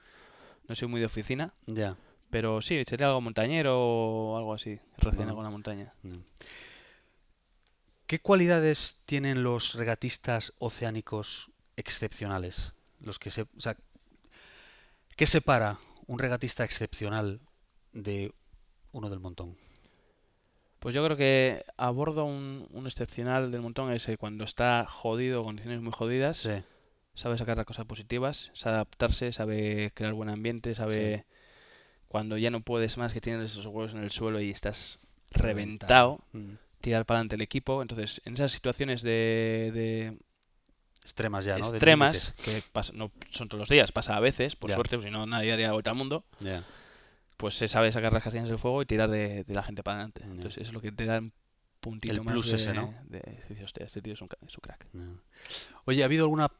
no 0.68 0.76
soy 0.76 0.88
muy 0.88 1.00
de 1.00 1.06
oficina. 1.08 1.54
Ya. 1.66 1.96
Pero 2.30 2.62
sí, 2.62 2.84
sería 2.88 3.08
algo 3.08 3.22
montañero 3.22 3.76
o 3.80 4.38
algo 4.38 4.54
así, 4.54 4.80
relacionado 4.98 5.36
con 5.36 5.44
la 5.44 5.50
montaña. 5.50 5.94
¿Qué 8.06 8.20
cualidades 8.20 9.02
tienen 9.06 9.44
los 9.44 9.74
regatistas 9.74 10.54
oceánicos 10.60 11.52
excepcionales? 11.76 12.74
Los 13.02 13.20
que 13.20 13.30
se, 13.32 13.44
o 13.44 13.48
sea, 13.62 13.76
¿qué 15.16 15.26
separa 15.26 15.80
un 16.08 16.18
regatista 16.20 16.64
excepcional 16.64 17.40
de 17.94 18.34
uno 18.92 19.10
del 19.10 19.20
montón? 19.20 19.58
Pues 20.80 20.96
yo 20.96 21.04
creo 21.04 21.18
que 21.18 21.66
abordo 21.78 22.24
un, 22.26 22.68
un 22.72 22.86
excepcional 22.88 23.52
del 23.52 23.62
montón 23.62 23.92
es 23.92 24.08
eh, 24.08 24.18
cuando 24.18 24.44
está 24.46 24.86
jodido, 24.90 25.44
condiciones 25.44 25.82
muy 25.82 25.92
jodidas, 25.92 26.38
Sí, 26.38 26.64
sabe 27.16 27.38
sacar 27.38 27.58
las 27.58 27.66
cosas 27.66 27.86
positivas, 27.86 28.50
sabe 28.54 28.76
adaptarse, 28.76 29.34
sabe 29.34 29.92
crear 29.94 30.14
buen 30.14 30.30
ambiente, 30.30 30.74
sabe 30.76 31.26
cuando 32.08 32.38
ya 32.38 32.50
no 32.50 32.62
puedes 32.62 32.98
más, 32.98 33.12
que 33.14 33.20
tienes 33.22 33.52
esos 33.52 33.66
huevos 33.66 33.94
en 33.94 34.04
el 34.04 34.12
suelo 34.12 34.40
y 34.40 34.50
estás 34.52 35.00
reventado, 35.32 36.20
Mm. 36.32 36.54
tirar 36.82 37.06
para 37.06 37.18
adelante 37.20 37.36
el 37.36 37.42
equipo. 37.42 37.82
Entonces, 37.82 38.22
en 38.26 38.36
esas 38.36 38.52
situaciones 38.54 39.02
de, 39.02 39.72
de 39.74 40.18
Extremas 41.04 41.44
ya, 41.46 41.58
¿no? 41.58 41.66
Extremas, 41.68 42.34
que 42.44 42.62
pasa- 42.72 42.94
no 42.96 43.12
son 43.32 43.50
todos 43.50 43.60
los 43.60 43.70
días, 43.70 43.92
pasa 43.92 44.16
a 44.16 44.20
veces, 44.20 44.56
por 44.56 44.70
Ya. 44.70 44.76
suerte, 44.76 44.96
pues 44.96 45.06
si 45.08 45.12
no 45.12 45.26
nadie 45.26 45.52
haría 45.52 45.72
vuelta 45.74 45.92
al 45.92 45.98
mundo. 45.98 46.24
Pues 47.40 47.54
se 47.56 47.70
sabe 47.70 47.90
sacar 47.94 48.12
las 48.12 48.22
castañas 48.22 48.50
del 48.50 48.58
fuego 48.60 48.82
y 48.82 48.86
tirar 48.86 49.10
de, 49.10 49.46
de 49.46 49.54
la 49.54 49.64
gente 49.64 49.82
para 49.82 49.96
adelante. 49.96 50.24
Entonces, 50.26 50.58
eso 50.58 50.68
es 50.72 50.74
lo 50.74 50.82
que 50.82 50.92
te 50.92 51.06
da 51.06 51.20
un 51.20 51.32
puntito 51.80 52.14
El 52.14 52.22
más 52.22 52.34
plus 52.34 52.50
de, 52.52 52.58
ese, 52.58 52.74
¿no? 52.74 52.94
de- 53.06 53.44
dices, 53.48 53.64
hostia, 53.64 53.86
este 53.86 54.02
tío 54.02 54.12
es 54.12 54.22
un, 54.22 54.28
es 54.46 54.58
un 54.58 54.62
crack. 54.62 54.86
No. 54.92 55.22
Oye, 55.86 56.02
¿ha 56.02 56.06
habido 56.06 56.26
alguna 56.26 56.52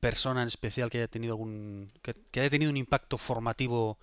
persona 0.00 0.40
en 0.40 0.48
especial 0.48 0.88
que 0.88 0.96
haya 0.98 1.08
tenido 1.08 1.34
algún 1.34 1.92
que, 2.00 2.14
que 2.30 2.40
haya 2.40 2.48
tenido 2.48 2.70
un 2.70 2.78
impacto 2.78 3.18
formativo 3.18 3.98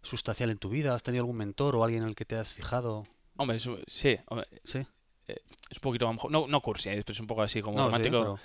sustancial 0.00 0.48
en 0.48 0.56
tu 0.56 0.70
vida? 0.70 0.94
¿Has 0.94 1.02
tenido 1.02 1.20
algún 1.22 1.36
mentor 1.36 1.76
o 1.76 1.84
alguien 1.84 2.02
en 2.02 2.08
el 2.08 2.16
que 2.16 2.24
te 2.24 2.36
has 2.36 2.50
fijado? 2.50 3.06
Hombre, 3.36 3.58
eso- 3.58 3.76
sí, 3.86 4.16
hombre, 4.28 4.46
Sí. 4.64 4.78
es 5.26 5.36
un 5.76 5.80
poquito, 5.82 6.06
a 6.06 6.08
lo 6.08 6.14
mejor- 6.14 6.30
no, 6.30 6.46
no 6.48 6.62
cursi, 6.62 6.88
eh, 6.88 7.04
es 7.06 7.20
un 7.20 7.26
poco 7.26 7.42
así 7.42 7.60
como 7.60 7.76
No, 7.76 7.82
sí, 7.84 7.86
romántico. 7.88 8.18
pero- 8.20 8.38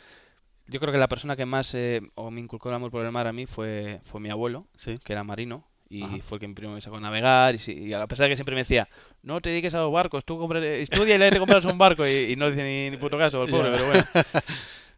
Yo 0.67 0.79
creo 0.81 0.91
que 0.91 0.97
la 0.99 1.07
persona 1.07 1.35
que 1.37 1.45
más 1.45 1.73
eh, 1.73 2.01
o 2.15 2.31
me 2.31 2.41
inculcó 2.41 2.67
el 2.69 2.75
amor 2.75 2.91
por 2.91 3.05
el 3.05 3.11
mar 3.13 3.27
a 3.27 3.33
mí 3.33 3.45
fue, 3.45 4.01
fue 4.03 4.19
mi 4.21 4.29
abuelo, 4.29 4.67
sí. 4.75 4.97
que 4.99 5.13
era 5.13 5.23
marino. 5.23 5.65
Y 5.93 6.03
Ajá. 6.03 6.17
fue 6.21 6.37
el 6.37 6.39
que 6.41 6.49
primero 6.49 6.73
me 6.75 6.81
sacó 6.81 6.97
a 6.97 6.99
navegar. 6.99 7.55
Y, 7.55 7.71
y 7.71 7.93
a 7.93 8.07
pesar 8.07 8.25
de 8.25 8.29
que 8.31 8.35
siempre 8.35 8.55
me 8.55 8.61
decía, 8.61 8.87
no 9.21 9.39
te 9.41 9.49
dediques 9.49 9.73
a 9.73 9.79
los 9.79 9.91
barcos, 9.91 10.25
tú 10.25 10.37
compre- 10.39 10.79
estudia 10.81 11.15
y 11.15 11.17
le 11.19 11.29
te 11.31 11.39
compras 11.39 11.65
un 11.65 11.77
barco. 11.77 12.07
Y, 12.07 12.31
y 12.31 12.35
no 12.35 12.49
dice 12.49 12.63
ni, 12.63 12.89
ni 12.91 12.97
puto 12.97 13.17
caso, 13.17 13.43
el 13.43 13.49
pobre, 13.51 13.71
Ya. 13.71 13.77
pero 13.77 13.87
bueno. 13.87 14.05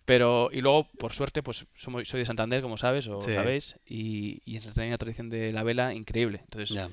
Pero, 0.06 0.50
y 0.54 0.62
luego, 0.62 0.88
por 1.00 1.14
suerte, 1.14 1.42
pues 1.42 1.66
somos, 1.74 2.08
soy 2.08 2.20
de 2.20 2.26
Santander, 2.28 2.62
como 2.62 2.78
sabes, 2.78 3.08
o 3.08 3.24
Sí. 3.24 3.34
sabéis. 3.34 3.80
Y, 3.88 4.40
y 4.46 4.56
en 4.56 4.62
Santander 4.62 4.84
hay 4.84 4.90
una 4.92 4.98
tradición 5.00 5.30
de 5.32 5.52
la 5.52 5.64
vela 5.64 5.96
increíble. 5.96 6.42
Entonces, 6.44 6.70
Ya. 6.70 6.90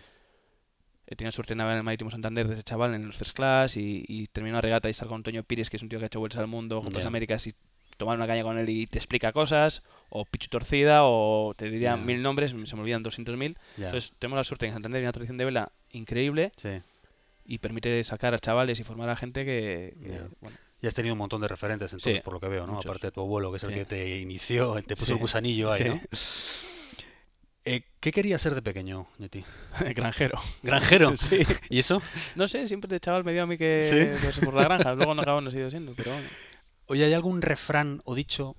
he 1.06 1.14
tenido 1.14 1.30
suerte 1.30 1.52
de 1.52 1.56
navegar 1.56 1.74
en 1.74 1.80
el 1.80 1.84
Marítimo 1.84 2.10
Santander 2.10 2.48
desde 2.48 2.62
chaval 2.62 2.94
en 2.94 3.06
los 3.06 3.16
first 3.18 3.36
class. 3.36 3.76
Y, 3.76 4.02
y 4.08 4.28
terminé 4.28 4.54
una 4.54 4.62
regata 4.62 4.88
y 4.88 4.92
estar 4.92 5.08
con 5.08 5.16
Antonio 5.16 5.44
Pires, 5.44 5.68
que 5.68 5.76
es 5.76 5.82
un 5.82 5.90
tío 5.90 5.98
que 5.98 6.06
ha 6.06 6.06
hecho 6.06 6.20
vueltas 6.20 6.40
al 6.40 6.46
mundo, 6.46 6.82
con 6.82 6.90
las 6.94 7.02
Ya. 7.02 7.08
Américas, 7.08 7.46
y 7.46 7.54
tomar 8.02 8.16
una 8.16 8.26
caña 8.26 8.42
con 8.42 8.58
él 8.58 8.68
y 8.68 8.86
te 8.86 8.98
explica 8.98 9.32
cosas. 9.32 9.82
O 10.10 10.24
Pichu 10.26 10.48
Torcida, 10.48 11.04
o 11.04 11.54
te 11.56 11.70
diría 11.70 11.96
mil 11.96 12.22
nombres, 12.22 12.54
se 12.64 12.76
me 12.76 12.82
olvidan 12.82 13.02
200.000. 13.02 13.56
Ya. 13.78 13.86
Entonces, 13.86 14.12
tenemos 14.18 14.36
la 14.36 14.44
suerte 14.44 14.66
en 14.66 14.72
Santander 14.72 14.98
hay 14.98 15.04
una 15.04 15.12
tradición 15.12 15.38
de 15.38 15.44
vela 15.46 15.72
increíble 15.90 16.52
Sí. 16.56 16.68
y 17.46 17.58
permite 17.58 18.02
sacar 18.04 18.34
a 18.34 18.38
chavales 18.38 18.78
y 18.78 18.84
formar 18.84 19.08
a 19.08 19.16
gente 19.16 19.44
que, 19.44 19.94
que, 20.02 20.20
bueno, 20.40 20.56
Y 20.82 20.86
has 20.88 20.94
tenido 20.94 21.14
un 21.14 21.18
montón 21.18 21.40
de 21.40 21.48
referentes 21.48 21.92
entonces, 21.92 22.16
Sí, 22.16 22.22
por 22.22 22.34
lo 22.34 22.40
que 22.40 22.48
veo, 22.48 22.66
¿no? 22.66 22.72
muchos. 22.74 22.86
Aparte 22.90 23.06
de 23.06 23.12
tu 23.12 23.20
abuelo, 23.20 23.50
que 23.52 23.56
es 23.58 23.62
el 23.64 23.70
Sí. 23.70 23.74
que 23.76 23.84
te 23.84 24.18
inició, 24.18 24.74
te 24.82 24.96
puso 24.96 25.12
el 25.14 25.18
gusanillo 25.20 25.70
ahí. 25.70 25.84
¿no? 25.84 26.00
Eh, 27.64 27.82
¿qué 28.00 28.10
querías 28.10 28.42
ser 28.42 28.54
de 28.56 28.62
pequeño, 28.62 29.06
Yeti? 29.18 29.44
granjero. 29.94 30.40
¿Granjero? 30.62 31.14
Sí. 31.16 31.42
¿Y 31.70 31.78
eso? 31.78 32.02
No 32.34 32.48
sé, 32.48 32.66
siempre 32.66 32.88
de 32.88 32.98
chaval 33.00 33.22
me 33.24 33.32
dio 33.32 33.44
a 33.44 33.46
mí 33.46 33.56
que 33.56 33.80
Sí. 33.82 34.18
pues, 34.20 34.38
por 34.40 34.54
la 34.54 34.64
granja. 34.64 34.94
Luego 34.94 35.14
no 35.14 35.22
acabo 35.22 35.40
no 35.40 35.50
siendo, 35.50 35.94
pero 35.94 36.10
bueno. 36.12 36.26
Oye, 36.92 37.06
¿hay 37.06 37.14
algún 37.14 37.40
refrán 37.40 38.02
o 38.04 38.14
dicho 38.14 38.54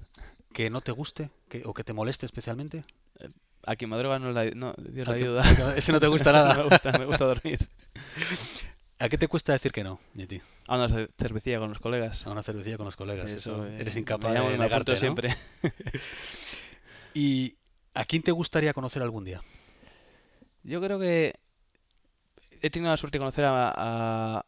que 0.53 0.71
no 0.71 0.81
te 0.81 0.91
guste 0.91 1.29
que, 1.49 1.61
o 1.65 1.73
que 1.75 1.83
te 1.83 1.93
moleste 1.93 2.25
especialmente? 2.25 2.83
A 3.67 3.75
quien 3.75 3.91
madruga 3.91 4.17
no, 4.17 4.31
la, 4.31 4.45
no 4.45 4.73
Dios 4.77 5.07
la 5.07 5.13
¿A 5.13 5.17
que- 5.17 5.23
ayuda. 5.23 5.75
Ese 5.77 5.91
no 5.91 5.99
te 5.99 6.07
gusta 6.07 6.31
nada. 6.33 6.53
No 6.55 6.63
me 6.63 6.69
gusta, 6.69 6.91
me 6.97 7.05
gusta 7.05 7.25
dormir. 7.25 7.59
¿A 8.99 9.07
qué 9.07 9.19
te 9.19 9.27
cuesta 9.27 9.53
decir 9.53 9.71
que 9.71 9.83
no, 9.83 9.99
Yeti? 10.15 10.41
A 10.67 10.77
una 10.77 10.89
ce- 10.89 11.09
cervecilla 11.15 11.59
con 11.59 11.69
los 11.69 11.77
colegas. 11.79 12.25
A 12.25 12.31
una 12.31 12.41
cervecilla 12.41 12.77
con 12.77 12.87
los 12.87 12.95
colegas. 12.95 13.31
Eso, 13.31 13.67
eh, 13.67 13.77
eres 13.81 13.93
me 13.93 13.99
incapaz 14.01 14.33
llamo 14.33 14.49
de 14.49 14.57
me 14.57 14.63
negarte, 14.63 14.97
siempre. 14.97 15.35
¿Y 17.13 17.55
a 17.93 18.03
quién 18.05 18.23
te 18.23 18.31
gustaría 18.31 18.73
conocer 18.73 19.03
algún 19.03 19.25
día? 19.25 19.41
Yo 20.63 20.81
creo 20.81 20.99
que 20.99 21.35
he 22.61 22.69
tenido 22.71 22.89
la 22.89 22.97
suerte 22.97 23.17
de 23.17 23.19
conocer 23.19 23.45
a, 23.45 23.71
a, 23.75 24.45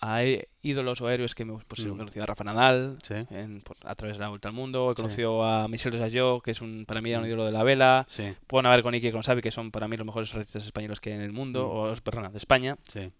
a 0.00 0.22
í- 0.24 0.42
ídolos 0.62 1.00
o 1.00 1.08
héroes 1.10 1.34
que 1.34 1.44
me 1.44 1.58
pues, 1.66 1.80
he 1.80 1.88
Mm. 1.88 1.96
conocido 1.98 2.22
a 2.22 2.26
Rafa 2.26 2.44
Nadal 2.44 2.98
Sí, 3.02 3.14
en- 3.30 3.60
por- 3.62 3.76
a 3.84 3.94
través 3.94 4.16
de 4.16 4.20
la 4.20 4.28
Vuelta 4.28 4.48
al 4.48 4.54
Mundo. 4.54 4.90
He 4.90 4.94
Sí. 4.94 5.02
conocido 5.02 5.44
a 5.44 5.68
Michel 5.68 5.92
Desayó, 5.92 6.40
que 6.40 6.50
es 6.52 6.60
un, 6.60 6.84
para 6.86 7.00
mí 7.00 7.10
era 7.10 7.18
un 7.20 7.24
Mm. 7.24 7.28
ídolo 7.28 7.44
de 7.46 7.52
la 7.52 7.62
vela. 7.62 8.04
sí, 8.08 8.34
Puedo 8.46 8.62
navegar 8.62 8.82
con 8.82 8.94
Iki 8.94 9.08
y 9.08 9.12
con 9.12 9.22
Xavi, 9.22 9.40
que 9.42 9.50
son 9.50 9.70
para 9.70 9.88
mí 9.88 9.96
los 9.96 10.06
mejores 10.06 10.34
artistas 10.34 10.64
españoles 10.64 11.00
que 11.00 11.10
hay 11.10 11.16
en 11.16 11.22
el 11.22 11.32
mundo, 11.32 11.66
Mm. 11.66 11.76
o 11.76 11.96
perdona, 12.02 12.30
de 12.30 12.38
España. 12.38 12.76
sí, 12.92 13.10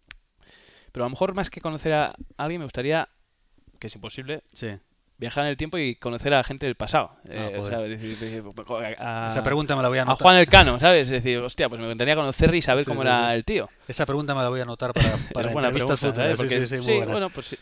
Pero 0.92 1.04
a 1.04 1.06
lo 1.08 1.10
mejor 1.10 1.34
más 1.34 1.50
que 1.50 1.60
conocer 1.60 1.92
a 1.92 2.14
alguien 2.38 2.60
me 2.60 2.64
gustaría, 2.64 3.08
que 3.78 3.86
es 3.88 3.94
imposible, 3.94 4.42
sí. 4.54 4.68
Viajar 5.18 5.44
en 5.44 5.50
el 5.50 5.56
tiempo 5.56 5.76
y 5.78 5.96
conocer 5.96 6.32
a 6.32 6.42
gente 6.44 6.66
del 6.66 6.76
pasado. 6.76 7.10
Eh, 7.28 7.54
o 7.56 7.58
joder. 7.58 7.72
sea, 7.74 7.78
decir, 7.82 8.16
decir, 8.18 8.42
a, 8.98 9.26
Esa 9.28 9.42
pregunta 9.42 9.76
me 9.76 9.82
la 9.82 9.88
voy 9.88 9.98
a 9.98 10.02
a 10.02 10.04
anotar. 10.04 10.22
Juan 10.24 10.36
Elcano, 10.36 10.78
¿sabes? 10.80 11.08
Es 11.08 11.22
decir, 11.22 11.38
hostia, 11.38 11.68
pues 11.68 11.80
me 11.80 11.86
encantaría 11.86 12.14
conocer 12.14 12.54
y 12.54 12.62
saber 12.62 12.84
Sí, 12.84 12.90
cómo 12.90 13.02
sí, 13.02 13.08
era 13.08 13.30
sí. 13.30 13.34
el 13.36 13.44
tío. 13.44 13.68
Esa 13.88 14.06
pregunta 14.06 14.34
me 14.34 14.42
la 14.42 14.48
voy 14.48 14.60
a 14.60 14.62
anotar 14.62 14.92
para, 14.92 15.10
para 15.34 15.50
entrevistas 15.52 16.00
futuras. 16.00 16.38
¿sabes? 16.38 16.68
Sí, 16.68 16.76
Porque- 16.78 17.04
bueno, 17.06 17.30
pues 17.30 17.46
sí. 17.48 17.58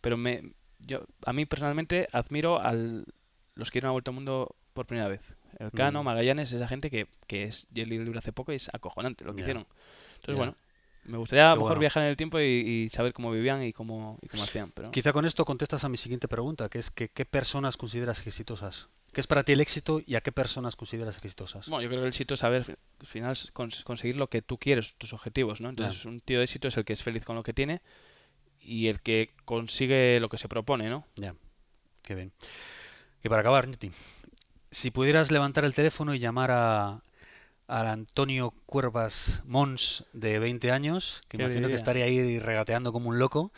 Pero 0.00 0.16
me, 0.16 0.42
yo, 0.80 1.04
a 1.24 1.32
mí 1.32 1.46
personalmente 1.46 2.08
admiro 2.12 2.60
a 2.60 2.72
los 2.72 3.70
que 3.70 3.76
dieron 3.78 3.88
la 3.88 3.92
vuelta 3.92 4.10
al 4.10 4.14
mundo 4.16 4.54
por 4.74 4.86
primera 4.86 5.08
vez. 5.08 5.20
El 5.58 5.70
Cano, 5.70 6.02
Mm. 6.02 6.06
Magallanes, 6.06 6.52
esa 6.52 6.68
gente 6.68 6.90
que, 6.90 7.06
que 7.26 7.44
es, 7.44 7.66
yo 7.70 7.84
leí 7.86 7.96
el 7.96 8.04
libro 8.04 8.18
hace 8.18 8.32
poco 8.32 8.52
y 8.52 8.56
es 8.56 8.68
acojonante 8.74 9.24
lo 9.24 9.34
que 9.34 9.40
hicieron. 9.40 9.66
Entonces, 10.16 10.36
bueno, 10.36 10.54
me 11.06 11.18
gustaría 11.18 11.50
a 11.50 11.52
Qué 11.52 11.56
lo 11.56 11.60
mejor 11.62 11.70
bueno. 11.74 11.80
viajar 11.80 12.02
en 12.04 12.08
el 12.10 12.16
tiempo 12.16 12.38
y, 12.40 12.44
y 12.44 12.88
saber 12.90 13.12
cómo 13.12 13.30
vivían 13.30 13.62
y 13.62 13.72
cómo, 13.72 14.18
y 14.22 14.28
cómo 14.28 14.42
hacían. 14.42 14.70
Pero... 14.72 14.90
Quizá 14.90 15.12
con 15.12 15.24
esto 15.24 15.44
contestas 15.44 15.84
a 15.84 15.88
mi 15.88 15.96
siguiente 15.96 16.28
pregunta, 16.28 16.68
que 16.68 16.78
es 16.78 16.90
que 16.90 17.08
¿qué 17.08 17.24
personas 17.24 17.76
consideras 17.76 18.26
exitosas? 18.26 18.88
¿Qué 19.12 19.20
es 19.20 19.26
para 19.26 19.44
ti 19.44 19.52
el 19.52 19.60
éxito 19.60 20.02
y 20.04 20.14
a 20.16 20.20
qué 20.20 20.30
personas 20.32 20.76
consideras 20.76 21.16
exitosas? 21.16 21.68
Bueno, 21.68 21.82
yo 21.82 21.88
creo 21.88 22.00
que 22.00 22.06
el 22.06 22.12
éxito 22.12 22.34
es 22.34 22.40
saber 22.40 22.76
al 23.00 23.06
final 23.06 23.34
cons- 23.54 23.82
conseguir 23.82 24.16
lo 24.16 24.28
que 24.28 24.42
tú 24.42 24.58
quieres, 24.58 24.94
tus 24.98 25.12
objetivos, 25.14 25.60
¿no? 25.62 25.70
Entonces, 25.70 26.04
un 26.04 26.20
tío 26.20 26.38
de 26.38 26.44
éxito 26.44 26.68
es 26.68 26.76
el 26.76 26.84
que 26.84 26.92
es 26.92 27.02
feliz 27.02 27.24
con 27.24 27.34
lo 27.34 27.42
que 27.42 27.54
tiene 27.54 27.80
y 28.60 28.88
el 28.88 29.00
que 29.00 29.30
consigue 29.46 30.20
lo 30.20 30.28
que 30.28 30.36
se 30.38 30.48
propone, 30.48 30.90
¿no? 30.90 31.06
Ya, 31.16 31.34
qué 32.02 32.14
bien. 32.14 32.32
Y 33.24 33.28
para 33.30 33.40
acabar, 33.40 33.66
Niti, 33.68 33.90
si 34.70 34.90
pudieras 34.90 35.30
levantar 35.30 35.64
el 35.64 35.72
teléfono 35.72 36.14
y 36.14 36.18
llamar 36.18 36.50
a, 36.50 37.00
al 37.68 37.86
Antonio 37.88 38.52
Cuervas 38.66 39.42
Mons 39.44 40.04
de 40.12 40.38
20 40.38 40.70
años, 40.70 41.20
que 41.28 41.36
¿Qué 41.38 41.42
imagino 41.42 41.62
que 41.62 41.66
diría? 41.68 41.76
estaría 41.76 42.04
ahí 42.04 42.38
regateando 42.38 42.92
como 42.92 43.08
un 43.08 43.18
loco, 43.18 43.52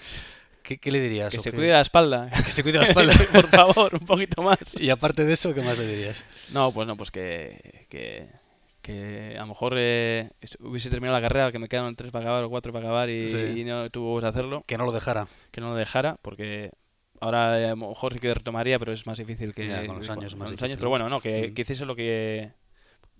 ¿qué, 0.62 0.78
qué 0.78 0.90
le 0.90 1.00
dirías? 1.00 1.30
Que 1.30 1.38
¿O 1.38 1.42
se 1.42 1.50
qué- 1.50 1.56
cuide 1.56 1.70
la 1.72 1.80
espalda. 1.82 2.30
que 2.46 2.52
se 2.52 2.62
cuide 2.62 2.78
la 2.78 2.84
espalda. 2.86 3.12
Por 3.32 3.48
favor, 3.48 3.94
un 3.94 4.06
poquito 4.06 4.42
más. 4.42 4.58
y 4.80 4.90
aparte 4.90 5.24
de 5.24 5.32
eso, 5.34 5.52
¿qué 5.54 5.60
más 5.62 5.76
le 5.78 5.86
dirías? 5.86 6.24
No, 6.50 6.72
pues 6.72 6.86
no, 6.88 6.96
pues 6.96 7.10
que, 7.10 7.86
que, 7.90 8.28
que 8.82 9.34
a 9.36 9.40
lo 9.42 9.48
mejor 9.48 9.74
eh, 9.76 10.30
hubiese 10.60 10.88
terminado 10.90 11.18
la 11.20 11.22
carrera, 11.28 11.52
que 11.52 11.58
me 11.58 11.68
quedaron 11.68 11.94
tres 11.96 12.10
para 12.10 12.24
acabar 12.24 12.44
o 12.44 12.50
cuatro 12.50 12.72
para 12.72 12.86
acabar 12.86 13.10
y, 13.10 13.28
Sí. 13.28 13.38
y 13.60 13.64
no 13.64 13.90
tuvo 13.90 14.20
que 14.20 14.26
hacerlo, 14.26 14.64
Que 14.66 14.78
no 14.78 14.84
lo 14.86 14.92
dejara. 14.92 15.28
que 15.50 15.60
no 15.60 15.68
lo 15.70 15.74
dejara, 15.74 16.16
porque 16.22 16.70
ahora 17.20 17.60
eh, 17.60 17.66
a 17.66 17.70
lo 17.70 17.76
mejor 17.88 18.14
sí 18.14 18.20
que 18.20 18.32
retomaría, 18.32 18.78
pero 18.78 18.92
es 18.92 19.06
más 19.06 19.18
difícil 19.18 19.52
que 19.52 19.66
Ya, 19.68 19.84
con 19.86 19.98
los 19.98 20.08
años 20.08 20.32
con 20.32 20.38
más 20.38 20.50
los 20.50 20.58
difícil. 20.58 20.78
Pero 20.78 20.88
bueno, 20.88 21.08
no, 21.10 21.20
que, 21.20 21.48
Mm. 21.50 21.54
que 21.54 21.62
hiciese 21.62 21.84
lo 21.84 21.94
que 21.96 22.52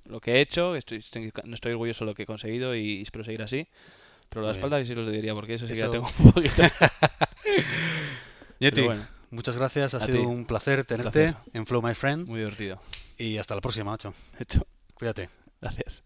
lo 0.06 0.20
que 0.20 0.32
he 0.36 0.40
hecho, 0.40 0.74
estoy, 0.76 0.98
estoy- 0.98 1.32
no 1.44 1.54
estoy 1.54 1.72
orgulloso 1.72 2.04
de 2.04 2.10
lo 2.10 2.14
que 2.14 2.22
he 2.22 2.26
conseguido 2.26 2.74
y 2.74 3.02
espero 3.02 3.24
seguir 3.24 3.42
así. 3.42 3.66
Pero 4.28 4.42
la 4.44 4.52
espalda 4.52 4.84
sí 4.84 4.94
lo 4.94 5.08
diría, 5.10 5.34
porque 5.34 5.54
eso 5.54 5.66
sí 5.66 5.74
que 5.74 5.80
la 5.80 5.90
tengo 5.90 6.08
un 6.18 6.32
poquito. 6.32 6.62
Yeti, 8.60 8.82
bueno, 8.82 9.06
muchas 9.30 9.56
gracias, 9.56 9.94
ha 9.94 10.00
sido 10.00 10.18
ti. 10.18 10.24
un 10.26 10.44
placer 10.44 10.84
tenerte 10.84 11.32
placer. 11.32 11.50
en 11.54 11.66
Flow 11.66 11.80
My 11.82 11.94
Friend 11.94 12.26
muy 12.26 12.40
divertido. 12.40 12.80
y 13.16 13.38
hasta 13.38 13.54
la 13.54 13.60
próxima, 13.60 13.92
macho. 13.92 14.12
Hecho, 14.38 14.66
Cuídate. 14.94 15.28
gracias. 15.60 16.02